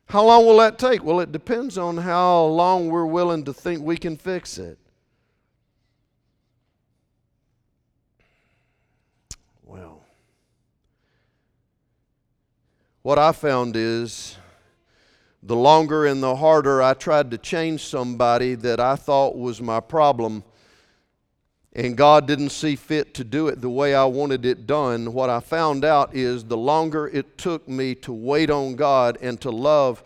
How 0.09 0.25
long 0.25 0.43
will 0.47 0.57
that 0.57 0.79
take? 0.79 1.03
Well, 1.03 1.19
it 1.19 1.31
depends 1.31 1.77
on 1.77 1.97
how 1.97 2.45
long 2.45 2.89
we're 2.89 3.05
willing 3.05 3.45
to 3.45 3.53
think 3.53 3.83
we 3.83 3.95
can 3.95 4.17
fix 4.17 4.57
it. 4.57 4.79
Well, 9.63 10.01
what 13.03 13.19
I 13.19 13.31
found 13.33 13.75
is 13.75 14.35
the 15.43 15.55
longer 15.55 16.07
and 16.07 16.23
the 16.23 16.37
harder 16.37 16.81
I 16.81 16.95
tried 16.95 17.29
to 17.29 17.37
change 17.37 17.85
somebody 17.85 18.55
that 18.55 18.79
I 18.79 18.95
thought 18.95 19.37
was 19.37 19.61
my 19.61 19.79
problem, 19.79 20.43
and 21.73 21.95
God 21.95 22.27
didn't 22.27 22.49
see 22.49 22.75
fit 22.75 23.13
to 23.15 23.23
do 23.23 23.47
it 23.47 23.61
the 23.61 23.69
way 23.69 23.93
I 23.93 24.05
wanted 24.05 24.45
it 24.45 24.65
done, 24.65 25.13
what 25.13 25.29
I 25.29 25.39
found 25.39 25.85
out 25.85 26.15
is 26.15 26.43
the 26.43 26.57
longer 26.57 27.07
it 27.07 27.37
took 27.37 27.67
me 27.67 27.93
to 27.95 28.11
wait 28.11 28.49
on 28.49 28.75
God 28.75 29.17
and 29.21 29.39
to 29.41 29.51
love, 29.51 30.03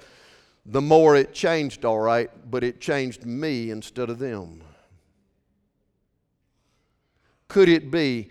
the 0.65 0.81
more 0.81 1.15
it 1.15 1.33
changed, 1.33 1.85
all 1.85 1.99
right, 1.99 2.29
but 2.49 2.63
it 2.63 2.81
changed 2.81 3.25
me 3.25 3.71
instead 3.71 4.09
of 4.09 4.19
them. 4.19 4.61
Could 7.47 7.69
it 7.69 7.91
be 7.91 8.29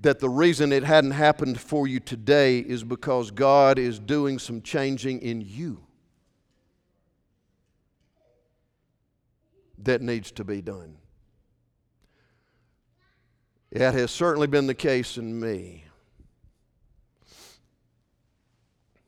that 0.00 0.20
the 0.20 0.28
reason 0.28 0.72
it 0.72 0.84
hadn't 0.84 1.10
happened 1.12 1.60
for 1.60 1.88
you 1.88 1.98
today 1.98 2.60
is 2.60 2.84
because 2.84 3.32
God 3.32 3.78
is 3.78 3.98
doing 3.98 4.38
some 4.38 4.62
changing 4.62 5.20
in 5.20 5.40
you 5.40 5.84
that 9.78 10.00
needs 10.00 10.30
to 10.32 10.44
be 10.44 10.62
done? 10.62 10.96
It 13.78 13.94
has 13.94 14.10
certainly 14.10 14.48
been 14.48 14.66
the 14.66 14.74
case 14.74 15.18
in 15.18 15.38
me. 15.38 15.84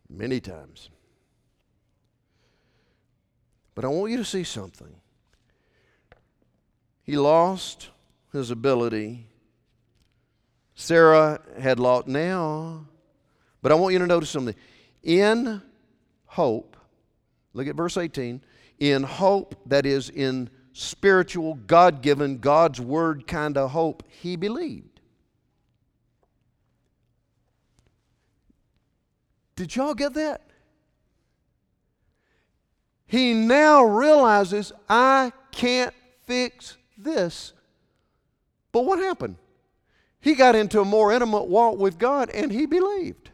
Many 0.09 0.39
times. 0.39 0.91
But 3.75 3.85
I 3.85 3.89
want 3.89 4.13
you 4.13 4.19
to 4.19 4.25
see 4.25 4.45
something. 4.45 4.95
He 7.03 7.17
lost 7.17 7.89
his 8.33 8.53
ability. 8.53 9.27
Sarah 10.77 11.41
had 11.59 11.81
lost 11.81 12.07
now. 12.07 12.87
But 13.63 13.73
I 13.73 13.75
want 13.75 13.93
you 13.93 13.99
to 13.99 14.07
notice 14.07 14.31
something. 14.31 14.55
In 15.03 15.63
hope, 16.27 16.77
look 17.55 17.67
at 17.67 17.75
verse 17.75 17.97
18. 17.97 18.41
In 18.79 19.03
hope, 19.03 19.57
that 19.67 19.85
is, 19.85 20.11
in 20.11 20.49
spiritual, 20.73 21.55
God 21.55 22.03
given, 22.03 22.39
God's 22.39 22.81
word 22.81 23.27
kind 23.27 23.57
of 23.57 23.71
hope, 23.71 24.03
he 24.09 24.37
believed. 24.37 25.01
Did 29.57 29.77
y'all 29.77 29.95
get 29.95 30.15
that? 30.15 30.43
He 33.07 33.35
now 33.35 33.83
realizes, 33.83 34.73
I 34.89 35.33
can't 35.51 35.93
fix 36.27 36.77
this. 36.97 37.53
But 38.73 38.85
what 38.85 38.99
happened? 38.99 39.37
He 40.21 40.35
got 40.35 40.55
into 40.55 40.81
a 40.81 40.85
more 40.85 41.13
intimate 41.13 41.49
walk 41.49 41.79
with 41.79 41.99
God 41.99 42.31
and 42.31 42.53
he 42.53 42.67
believed. 42.67 43.31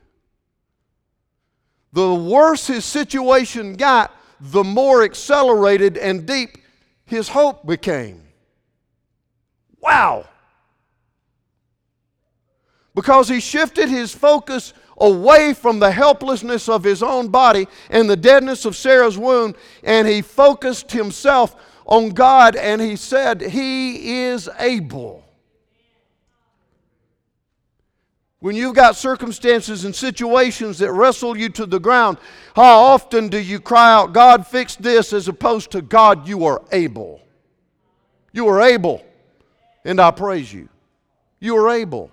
The 1.93 2.15
worse 2.15 2.67
his 2.67 2.85
situation 2.85 3.75
got, 3.75 4.15
the 4.41 4.65
more 4.65 5.03
accelerated 5.03 5.97
and 5.97 6.27
deep 6.27 6.59
his 7.07 7.29
hope 7.29 7.67
became. 7.67 8.23
Wow! 9.81 10.27
because 12.97 13.29
he 13.29 13.39
shifted 13.41 13.91
his 13.91 14.13
focus 14.13 14.73
away 14.97 15.53
from 15.53 15.79
the 15.79 15.93
helplessness 15.93 16.67
of 16.67 16.83
his 16.83 17.03
own 17.03 17.29
body 17.29 17.69
and 17.91 18.09
the 18.09 18.17
deadness 18.17 18.65
of 18.65 18.75
Sarah's 18.75 19.19
wound, 19.19 19.55
and 19.85 20.09
he 20.09 20.23
focused 20.23 20.91
himself 20.91 21.55
on 21.85 22.09
God 22.09 22.57
and 22.57 22.81
he 22.81 22.97
said, 22.97 23.43
He 23.43 24.23
is 24.23 24.49
able. 24.59 25.23
When 28.47 28.55
you've 28.55 28.77
got 28.77 28.95
circumstances 28.95 29.85
and 29.85 29.93
situations 29.93 30.79
that 30.79 30.93
wrestle 30.93 31.37
you 31.37 31.49
to 31.49 31.67
the 31.67 31.81
ground, 31.81 32.17
how 32.55 32.79
often 32.79 33.27
do 33.27 33.39
you 33.39 33.59
cry 33.59 33.93
out, 33.93 34.13
God, 34.13 34.47
fix 34.47 34.77
this, 34.77 35.13
as 35.13 35.27
opposed 35.27 35.73
to, 35.73 35.83
God, 35.83 36.29
you 36.29 36.45
are 36.45 36.63
able? 36.71 37.21
You 38.33 38.47
are 38.47 38.63
able, 38.63 39.05
and 39.85 40.01
I 40.01 40.13
praise 40.13 40.53
you. 40.53 40.69
You 41.41 41.57
are 41.57 41.71
able. 41.71 42.13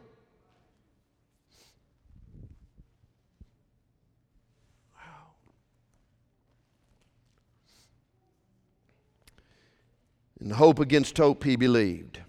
And 10.40 10.52
hope 10.54 10.80
against 10.80 11.16
hope, 11.16 11.44
he 11.44 11.56
believed. 11.56 12.23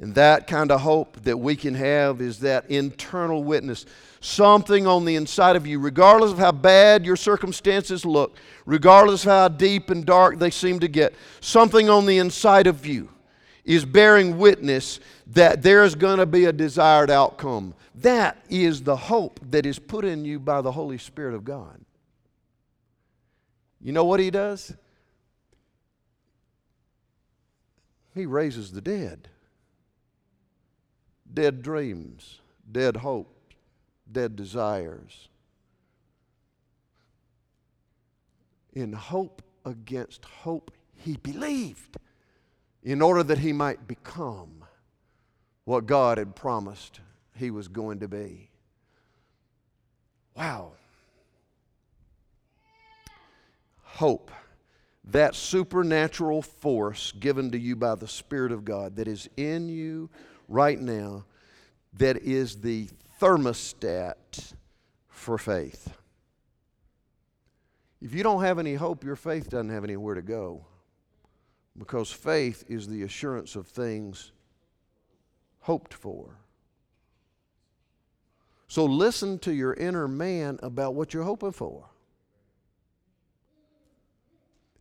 And 0.00 0.14
that 0.14 0.46
kind 0.46 0.70
of 0.70 0.80
hope 0.80 1.20
that 1.22 1.36
we 1.36 1.56
can 1.56 1.74
have 1.74 2.20
is 2.20 2.38
that 2.40 2.70
internal 2.70 3.42
witness. 3.42 3.84
Something 4.20 4.86
on 4.86 5.04
the 5.04 5.16
inside 5.16 5.56
of 5.56 5.66
you, 5.66 5.80
regardless 5.80 6.30
of 6.30 6.38
how 6.38 6.52
bad 6.52 7.04
your 7.04 7.16
circumstances 7.16 8.04
look, 8.04 8.36
regardless 8.64 9.24
of 9.24 9.30
how 9.30 9.48
deep 9.48 9.90
and 9.90 10.04
dark 10.06 10.38
they 10.38 10.50
seem 10.50 10.78
to 10.80 10.88
get, 10.88 11.14
something 11.40 11.90
on 11.90 12.06
the 12.06 12.18
inside 12.18 12.68
of 12.68 12.86
you 12.86 13.08
is 13.64 13.84
bearing 13.84 14.38
witness 14.38 15.00
that 15.26 15.62
there's 15.62 15.94
going 15.94 16.18
to 16.18 16.26
be 16.26 16.46
a 16.46 16.52
desired 16.52 17.10
outcome. 17.10 17.74
That 17.96 18.38
is 18.48 18.82
the 18.82 18.96
hope 18.96 19.40
that 19.50 19.66
is 19.66 19.78
put 19.78 20.04
in 20.04 20.24
you 20.24 20.38
by 20.38 20.62
the 20.62 20.72
Holy 20.72 20.98
Spirit 20.98 21.34
of 21.34 21.44
God. 21.44 21.80
You 23.80 23.92
know 23.92 24.04
what 24.04 24.20
He 24.20 24.30
does? 24.30 24.74
He 28.14 28.26
raises 28.26 28.72
the 28.72 28.80
dead. 28.80 29.28
Dead 31.38 31.62
dreams, 31.62 32.40
dead 32.72 32.96
hopes, 32.96 33.54
dead 34.10 34.34
desires. 34.34 35.28
In 38.72 38.92
hope 38.92 39.40
against 39.64 40.24
hope, 40.24 40.72
he 40.96 41.16
believed 41.16 41.96
in 42.82 43.00
order 43.00 43.22
that 43.22 43.38
he 43.38 43.52
might 43.52 43.86
become 43.86 44.64
what 45.62 45.86
God 45.86 46.18
had 46.18 46.34
promised 46.34 46.98
he 47.36 47.52
was 47.52 47.68
going 47.68 48.00
to 48.00 48.08
be. 48.08 48.50
Wow. 50.34 50.72
Hope 53.84 54.32
that 55.04 55.36
supernatural 55.36 56.42
force 56.42 57.12
given 57.12 57.52
to 57.52 57.58
you 57.60 57.76
by 57.76 57.94
the 57.94 58.08
Spirit 58.08 58.50
of 58.50 58.64
God 58.64 58.96
that 58.96 59.06
is 59.06 59.30
in 59.36 59.68
you 59.68 60.10
right 60.48 60.80
now, 60.80 61.24
that 61.94 62.16
is 62.18 62.60
the 62.60 62.88
thermostat 63.20 64.54
for 65.08 65.38
faith. 65.38 65.94
If 68.00 68.14
you 68.14 68.22
don't 68.22 68.42
have 68.42 68.58
any 68.58 68.74
hope, 68.74 69.04
your 69.04 69.16
faith 69.16 69.50
doesn't 69.50 69.70
have 69.70 69.84
anywhere 69.84 70.14
to 70.14 70.22
go. 70.22 70.64
Because 71.76 72.10
faith 72.10 72.64
is 72.68 72.88
the 72.88 73.02
assurance 73.02 73.54
of 73.54 73.66
things 73.66 74.32
hoped 75.60 75.94
for. 75.94 76.38
So 78.66 78.84
listen 78.84 79.38
to 79.40 79.52
your 79.52 79.74
inner 79.74 80.08
man 80.08 80.58
about 80.62 80.94
what 80.94 81.14
you're 81.14 81.24
hoping 81.24 81.52
for 81.52 81.84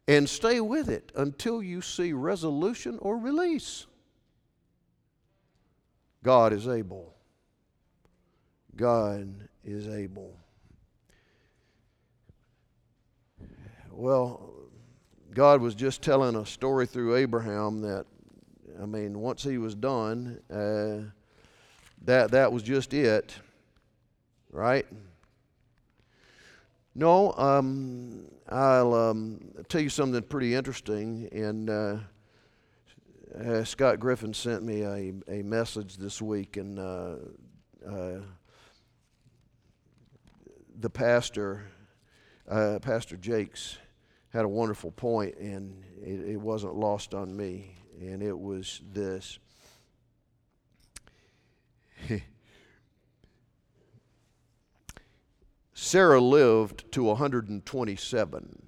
and 0.08 0.28
stay 0.28 0.62
with 0.62 0.90
it 0.90 1.12
until 1.16 1.62
you 1.62 1.82
see 1.82 2.14
resolution 2.14 2.98
or 3.02 3.18
release. 3.18 3.86
God 6.28 6.52
is 6.52 6.68
able. 6.68 7.14
God 8.76 9.48
is 9.64 9.88
able. 9.88 10.36
Well, 13.90 14.52
God 15.34 15.62
was 15.62 15.74
just 15.74 16.02
telling 16.02 16.36
a 16.36 16.46
story 16.46 16.86
through 16.86 17.16
Abraham 17.16 17.80
that, 17.84 18.08
I 18.78 18.86
mean, 18.86 19.20
once 19.20 19.42
he 19.42 19.58
was 19.58 19.74
done, 19.74 20.42
uh, 20.52 21.10
that 22.04 22.32
that 22.32 22.52
was 22.52 22.62
just 22.62 22.94
it, 22.94 23.34
right? 24.52 24.86
No, 26.94 27.32
um, 27.38 28.26
I'll 28.50 28.94
um, 28.94 29.40
tell 29.70 29.80
you 29.80 29.88
something 29.88 30.22
pretty 30.24 30.56
interesting. 30.56 31.30
And 31.32 31.70
uh, 31.70 31.98
uh, 33.36 33.64
Scott 33.64 34.00
Griffin 34.00 34.34
sent 34.34 34.64
me 34.64 34.82
a, 34.82 35.14
a 35.28 35.44
message 35.44 35.98
this 35.98 36.22
week, 36.22 36.58
and 36.58 36.80
uh, 36.80 37.16
uh 37.88 38.20
the 40.80 40.90
pastor, 40.90 41.64
uh, 42.48 42.78
Pastor 42.82 43.18
Jakes, 43.18 43.78
had 44.30 44.46
a 44.46 44.48
wonderful 44.48 44.92
point, 44.92 45.36
and 45.38 45.84
it, 46.02 46.30
it 46.30 46.38
wasn't 46.38 46.76
lost 46.76 47.14
on 47.16 47.36
me. 47.36 47.74
And 48.00 48.22
it 48.22 48.38
was 48.38 48.82
this. 48.94 49.40
Sarah 55.74 56.22
lived 56.22 56.92
to 56.92 57.04
127. 57.04 58.67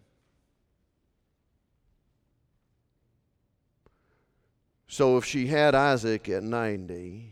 So 4.91 5.17
if 5.17 5.23
she 5.23 5.45
had 5.45 5.75
Isaac 5.75 6.28
at 6.30 6.41
90, 6.41 7.32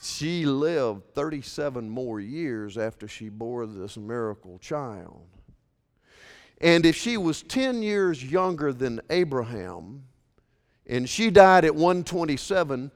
she 0.00 0.46
lived 0.46 1.12
37 1.12 1.90
more 1.90 2.20
years 2.20 2.78
after 2.78 3.08
she 3.08 3.30
bore 3.30 3.66
this 3.66 3.96
miracle 3.96 4.60
child. 4.60 5.26
And 6.60 6.86
if 6.86 6.94
she 6.94 7.16
was 7.16 7.42
10 7.42 7.82
years 7.82 8.24
younger 8.24 8.72
than 8.72 9.00
Abraham, 9.10 10.04
and 10.86 11.08
she 11.08 11.30
died 11.30 11.64
at 11.64 11.74
127, 11.74 12.92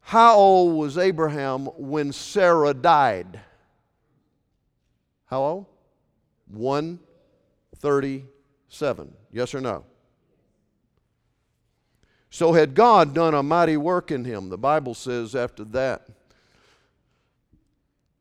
how 0.00 0.34
old 0.34 0.78
was 0.78 0.96
Abraham 0.96 1.66
when 1.76 2.10
Sarah 2.10 2.72
died? 2.72 3.38
How 5.26 5.42
old? 5.42 5.66
137. 6.48 9.12
Yes 9.30 9.54
or 9.54 9.60
no? 9.60 9.84
So, 12.30 12.52
had 12.52 12.74
God 12.74 13.12
done 13.12 13.34
a 13.34 13.42
mighty 13.42 13.76
work 13.76 14.12
in 14.12 14.24
him? 14.24 14.48
The 14.48 14.58
Bible 14.58 14.94
says 14.94 15.34
after 15.34 15.64
that, 15.64 16.06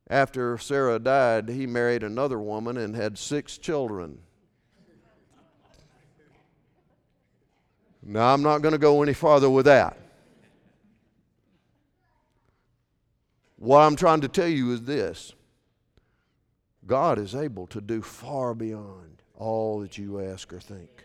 after 0.09 0.57
Sarah 0.57 0.97
died, 0.97 1.47
he 1.49 1.67
married 1.67 2.01
another 2.01 2.39
woman 2.39 2.77
and 2.77 2.95
had 2.95 3.19
six 3.19 3.59
children. 3.59 4.17
Now, 8.01 8.33
I'm 8.33 8.41
not 8.41 8.63
going 8.63 8.71
to 8.71 8.79
go 8.79 9.03
any 9.03 9.13
farther 9.13 9.49
with 9.49 9.65
that. 9.65 9.95
What 13.57 13.81
I'm 13.81 13.95
trying 13.95 14.21
to 14.21 14.27
tell 14.27 14.47
you 14.47 14.71
is 14.71 14.81
this 14.83 15.33
God 16.87 17.19
is 17.19 17.35
able 17.35 17.67
to 17.67 17.81
do 17.81 18.01
far 18.01 18.55
beyond 18.55 19.21
all 19.35 19.81
that 19.81 19.97
you 19.97 20.21
ask 20.21 20.51
or 20.51 20.59
think. 20.59 21.03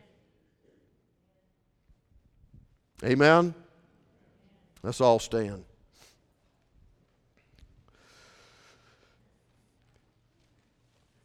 Amen? 3.02 3.54
Let's 4.83 5.00
all 5.00 5.18
stand. 5.18 5.64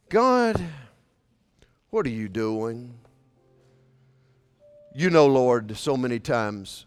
God, 0.10 0.60
what 1.92 2.06
are 2.06 2.10
you 2.10 2.28
doing? 2.30 2.94
You 4.96 5.10
know, 5.12 5.28
Lord, 5.28 5.78
so 5.78 5.96
many 5.96 6.20
times 6.20 6.86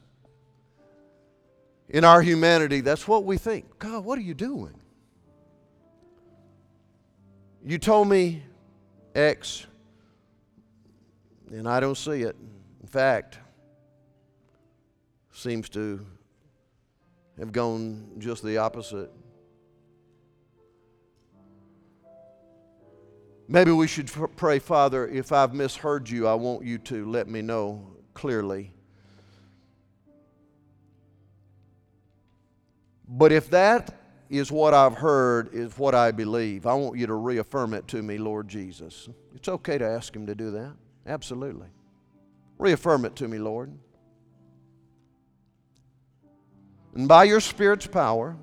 in 1.88 2.04
our 2.04 2.20
humanity, 2.20 2.80
that's 2.80 3.06
what 3.06 3.24
we 3.24 3.38
think. 3.38 3.78
God, 3.78 4.04
what 4.04 4.18
are 4.18 4.22
you 4.22 4.34
doing? 4.34 4.74
You 7.64 7.78
told 7.78 8.08
me 8.08 8.42
X, 9.14 9.66
and 11.50 11.68
I 11.68 11.78
don't 11.78 11.96
see 11.96 12.22
it. 12.22 12.34
In 12.80 12.88
fact, 12.88 13.38
seems 15.32 15.68
to 15.70 16.04
have 17.38 17.52
gone 17.52 18.12
just 18.18 18.42
the 18.42 18.58
opposite. 18.58 19.10
Maybe 23.48 23.72
we 23.72 23.86
should 23.86 24.10
pray, 24.36 24.58
Father, 24.58 25.08
if 25.08 25.32
I've 25.32 25.52
misheard 25.52 26.08
you, 26.08 26.26
I 26.26 26.34
want 26.34 26.64
you 26.64 26.78
to 26.78 27.10
let 27.10 27.28
me 27.28 27.42
know 27.42 27.86
clearly. 28.14 28.72
But 33.06 33.32
if 33.32 33.50
that 33.50 33.94
is 34.30 34.50
what 34.50 34.72
I've 34.72 34.94
heard, 34.94 35.52
is 35.52 35.76
what 35.76 35.94
I 35.94 36.12
believe, 36.12 36.66
I 36.66 36.72
want 36.72 36.96
you 36.96 37.06
to 37.06 37.14
reaffirm 37.14 37.74
it 37.74 37.86
to 37.88 38.02
me, 38.02 38.16
Lord 38.16 38.48
Jesus. 38.48 39.08
It's 39.34 39.48
okay 39.48 39.76
to 39.76 39.86
ask 39.86 40.16
Him 40.16 40.26
to 40.26 40.34
do 40.34 40.50
that. 40.52 40.72
Absolutely. 41.06 41.68
Reaffirm 42.58 43.04
it 43.04 43.16
to 43.16 43.28
me, 43.28 43.38
Lord. 43.38 43.76
And 46.94 47.08
by 47.08 47.24
your 47.24 47.40
Spirit's 47.40 47.86
power, 47.86 48.36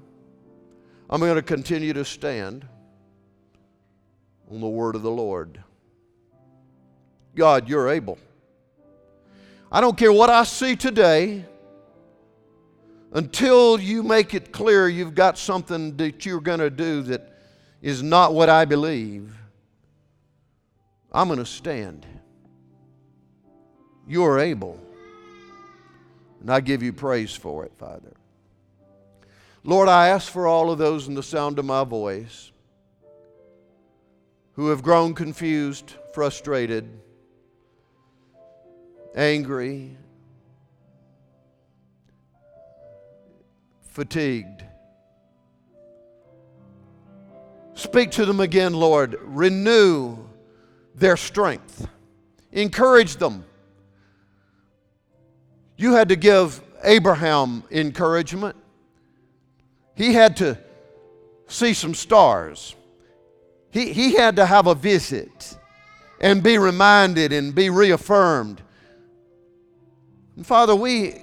I'm 1.10 1.20
going 1.20 1.36
to 1.36 1.42
continue 1.42 1.94
to 1.94 2.06
stand 2.06 2.68
on 4.52 4.62
the 4.62 4.68
word 4.68 4.96
of 4.96 5.02
the 5.02 5.12
Lord. 5.12 5.64
God, 7.36 7.70
you're 7.70 7.90
able. 7.90 8.18
I 9.72 9.82
don't 9.82 9.98
care 9.98 10.12
what 10.12 10.30
I 10.30 10.44
see 10.44 10.76
today 10.76 11.46
until 13.12 13.80
you 13.80 14.04
make 14.04 14.34
it 14.34 14.52
clear 14.52 14.88
you've 14.88 15.16
got 15.16 15.38
something 15.38 15.96
that 15.98 16.26
you're 16.26 16.42
going 16.42 16.60
to 16.60 16.70
do 16.70 17.04
that 17.04 17.38
is 17.82 18.04
not 18.04 18.34
what 18.34 18.50
I 18.50 18.66
believe. 18.66 19.36
I'm 21.12 21.28
going 21.28 21.40
to 21.40 21.46
stand. 21.46 22.06
You're 24.08 24.40
able. 24.40 24.80
And 26.42 26.52
I 26.52 26.62
give 26.62 26.82
you 26.82 26.94
praise 26.94 27.36
for 27.36 27.66
it, 27.66 27.74
Father. 27.78 28.14
Lord, 29.64 29.90
I 29.90 30.08
ask 30.08 30.32
for 30.32 30.48
all 30.48 30.72
of 30.72 30.78
those 30.78 31.08
in 31.08 31.16
the 31.16 31.24
sound 31.24 31.60
of 31.60 31.66
my 31.66 31.84
voice 31.84 32.52
who 34.54 34.70
have 34.70 34.82
grown 34.82 35.14
confused, 35.14 35.96
frustrated, 36.14 36.90
angry, 39.16 39.98
fatigued. 43.82 44.64
Speak 47.74 48.12
to 48.12 48.26
them 48.26 48.42
again, 48.42 48.74
Lord. 48.74 49.18
Renew 49.22 50.18
their 50.96 51.16
strength. 51.16 51.88
Encourage 52.52 53.16
them. 53.16 53.46
You 55.78 55.94
had 55.94 56.10
to 56.10 56.18
give 56.18 56.62
Abraham 56.84 57.64
encouragement. 57.72 58.58
He 60.00 60.14
had 60.14 60.38
to 60.38 60.58
see 61.50 61.74
some 61.74 61.94
stars. 61.94 62.74
He, 63.70 63.92
he 63.92 64.16
had 64.16 64.38
to 64.38 64.46
have 64.46 64.66
a 64.66 64.74
visit 64.74 65.58
and 66.22 66.42
be 66.42 66.58
reminded 66.58 67.34
and 67.34 67.54
be 67.54 67.70
reaffirmed. 67.70 68.62
And 70.38 70.48
Father, 70.48 70.74
we, 70.74 71.16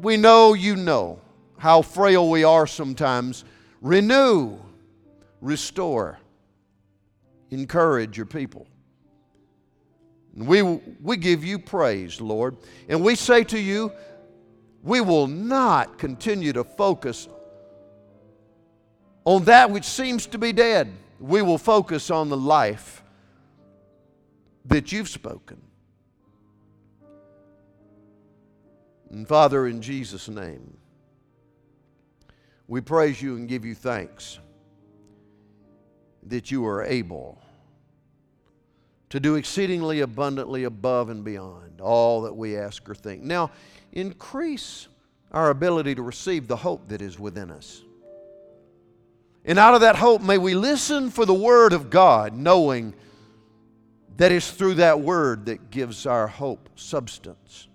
we 0.00 0.16
know 0.16 0.52
you 0.54 0.74
know 0.74 1.20
how 1.58 1.80
frail 1.80 2.28
we 2.28 2.42
are 2.42 2.66
sometimes. 2.66 3.44
Renew, 3.80 4.58
restore, 5.40 6.18
encourage 7.52 8.16
your 8.16 8.26
people. 8.26 8.66
And 10.34 10.48
we, 10.48 10.62
we 10.62 11.16
give 11.18 11.44
you 11.44 11.60
praise, 11.60 12.20
Lord. 12.20 12.56
And 12.88 13.04
we 13.04 13.14
say 13.14 13.44
to 13.44 13.60
you, 13.60 13.92
we 14.82 15.00
will 15.00 15.28
not 15.28 15.98
continue 15.98 16.52
to 16.52 16.64
focus 16.64 17.28
on 19.26 19.44
that 19.44 19.70
which 19.70 19.84
seems 19.84 20.24
to 20.28 20.38
be 20.38 20.52
dead. 20.52 20.90
We 21.20 21.42
will 21.42 21.58
focus 21.58 22.10
on 22.10 22.30
the 22.30 22.36
life 22.36 23.02
that 24.64 24.92
you've 24.92 25.08
spoken. 25.08 25.60
And 29.10 29.26
Father, 29.26 29.66
in 29.66 29.82
Jesus' 29.82 30.28
name, 30.28 30.76
we 32.68 32.80
praise 32.80 33.20
you 33.20 33.36
and 33.36 33.48
give 33.48 33.64
you 33.64 33.74
thanks 33.74 34.38
that 36.24 36.50
you 36.50 36.66
are 36.66 36.84
able 36.84 37.40
to 39.10 39.20
do 39.20 39.36
exceedingly 39.36 40.00
abundantly 40.00 40.64
above 40.64 41.08
and 41.08 41.24
beyond 41.24 41.80
all 41.80 42.22
that 42.22 42.34
we 42.34 42.56
ask 42.56 42.88
or 42.88 42.94
think. 42.94 43.22
Now, 43.22 43.50
increase 43.92 44.88
our 45.32 45.50
ability 45.50 45.94
to 45.94 46.02
receive 46.02 46.46
the 46.48 46.56
hope 46.56 46.88
that 46.88 47.00
is 47.00 47.18
within 47.18 47.50
us. 47.50 47.82
And 49.46 49.60
out 49.60 49.74
of 49.74 49.82
that 49.82 49.94
hope, 49.94 50.22
may 50.22 50.38
we 50.38 50.54
listen 50.54 51.08
for 51.08 51.24
the 51.24 51.32
Word 51.32 51.72
of 51.72 51.88
God, 51.88 52.34
knowing 52.34 52.94
that 54.16 54.32
it's 54.32 54.50
through 54.50 54.74
that 54.74 55.00
Word 55.00 55.46
that 55.46 55.70
gives 55.70 56.04
our 56.04 56.26
hope 56.26 56.68
substance. 56.74 57.68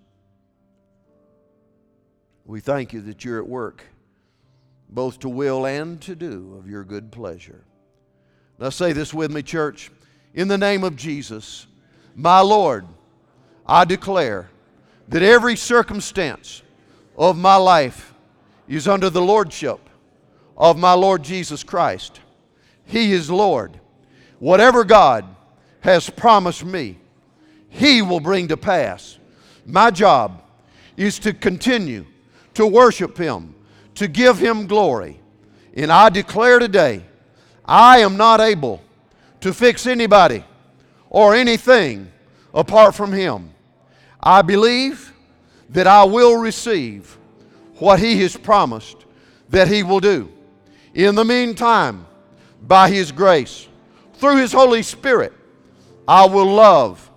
We 2.46 2.60
thank 2.60 2.92
you 2.92 3.00
that 3.04 3.24
you're 3.24 3.40
at 3.40 3.48
work, 3.48 3.86
both 4.90 5.20
to 5.20 5.30
will 5.30 5.66
and 5.66 6.02
to 6.02 6.14
do 6.14 6.58
of 6.60 6.70
your 6.70 6.84
good 6.84 7.10
pleasure. 7.10 7.64
Now, 8.60 8.70
say 8.70 8.92
this 8.92 9.14
with 9.14 9.32
me, 9.32 9.42
church. 9.42 9.92
In 10.34 10.50
the 10.50 10.58
name 10.58 10.84
of 10.84 10.98
Jesus, 10.98 11.68
my 12.16 12.42
Lord, 12.42 12.86
I 13.66 13.86
declare 13.86 14.50
that 15.08 15.24
every 15.24 15.56
circumstance 15.56 16.64
of 17.18 17.38
my 17.38 17.56
life 17.56 18.14
is 18.68 18.90
under 18.90 19.10
the 19.10 19.22
Lordship 19.22 19.80
of 20.62 20.78
my 20.78 20.94
Lord 20.94 21.24
Jesus 21.24 21.64
Christ. 21.64 22.20
He 22.86 23.14
is 23.14 23.32
Lord. 23.32 23.80
Whatever 24.38 24.84
God 24.84 25.26
has 25.80 26.08
promised 26.08 26.64
me, 26.64 27.00
He 27.68 28.04
will 28.04 28.20
bring 28.20 28.48
to 28.50 28.58
pass. 28.58 29.18
My 29.66 29.90
job 29.90 30.44
is 30.96 31.18
to 31.20 31.34
continue 31.34 32.06
to 32.54 32.68
worship 32.68 33.18
Him, 33.18 33.56
to 33.96 34.08
give 34.08 34.38
Him 34.38 34.68
glory. 34.68 35.20
And 35.74 35.92
I 35.92 36.10
declare 36.10 36.60
today, 36.60 37.06
I 37.66 38.00
am 38.00 38.16
not 38.16 38.40
able 38.40 38.84
to 39.40 39.56
fix 39.56 39.88
anybody 39.88 40.44
or 41.10 41.34
anything 41.34 42.12
apart 42.54 42.94
from 42.94 43.12
Him. 43.12 43.50
I 44.22 44.44
believe 44.44 45.12
that 45.70 45.88
I 45.88 46.04
will 46.04 46.36
receive 46.36 47.18
what 47.78 48.00
He 48.00 48.22
has 48.22 48.38
promised 48.38 48.98
that 49.50 49.68
He 49.68 49.82
will 49.82 50.00
do. 50.00 50.32
In 50.94 51.16
the 51.16 51.26
meantime, 51.26 52.06
by 52.62 52.90
His 52.90 53.12
grace, 53.12 53.68
through 54.16 54.38
His 54.38 54.52
Holy 54.52 54.84
Spirit, 54.84 55.34
I 56.08 56.26
will 56.26 56.46
love, 56.46 57.10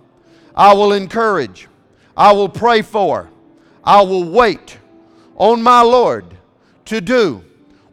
I 0.55 0.73
will 0.73 0.93
encourage, 0.93 1.67
I 2.15 2.31
will 2.31 2.49
pray 2.49 2.81
for, 2.81 3.29
I 3.83 4.01
will 4.01 4.29
wait 4.29 4.77
on 5.35 5.61
my 5.61 5.81
Lord 5.81 6.25
to 6.85 7.01
do 7.01 7.43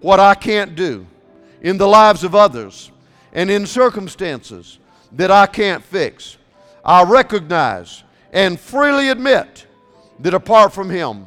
what 0.00 0.20
I 0.20 0.34
can't 0.34 0.74
do 0.74 1.06
in 1.60 1.76
the 1.76 1.88
lives 1.88 2.24
of 2.24 2.34
others 2.34 2.90
and 3.32 3.50
in 3.50 3.66
circumstances 3.66 4.78
that 5.12 5.30
I 5.30 5.46
can't 5.46 5.82
fix. 5.82 6.36
I 6.84 7.02
recognize 7.02 8.02
and 8.32 8.58
freely 8.58 9.08
admit 9.08 9.66
that 10.20 10.34
apart 10.34 10.72
from 10.72 10.90
Him, 10.90 11.26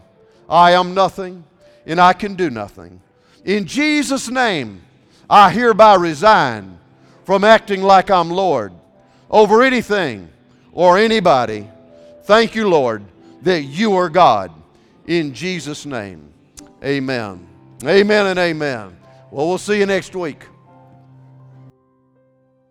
I 0.49 0.71
am 0.71 0.93
nothing 0.93 1.43
and 1.85 1.99
I 1.99 2.13
can 2.13 2.35
do 2.35 2.49
nothing. 2.49 3.01
In 3.45 3.65
Jesus' 3.65 4.29
name, 4.29 4.81
I 5.29 5.51
hereby 5.51 5.95
resign 5.95 6.79
from 7.23 7.43
acting 7.43 7.83
like 7.83 8.09
I'm 8.09 8.29
Lord 8.31 8.73
over 9.29 9.61
anything 9.61 10.29
or 10.71 10.97
anybody. 10.97 11.69
Thank 12.23 12.55
you, 12.55 12.67
Lord, 12.67 13.05
that 13.43 13.61
you 13.61 13.95
are 13.95 14.09
God. 14.09 14.51
In 15.05 15.33
Jesus' 15.33 15.85
name, 15.85 16.33
amen. 16.83 17.47
Amen 17.83 18.25
and 18.25 18.39
amen. 18.39 18.97
Well, 19.29 19.47
we'll 19.47 19.59
see 19.59 19.77
you 19.77 19.85
next 19.85 20.15
week. 20.15 20.43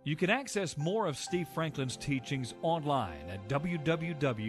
You 0.02 0.16
can 0.16 0.28
access 0.28 0.76
more 0.76 1.06
of 1.06 1.16
Steve 1.16 1.46
Franklin's 1.54 1.96
teachings 1.96 2.52
online 2.62 3.30
at 3.30 3.48
www.sfmin.com. 3.48 4.44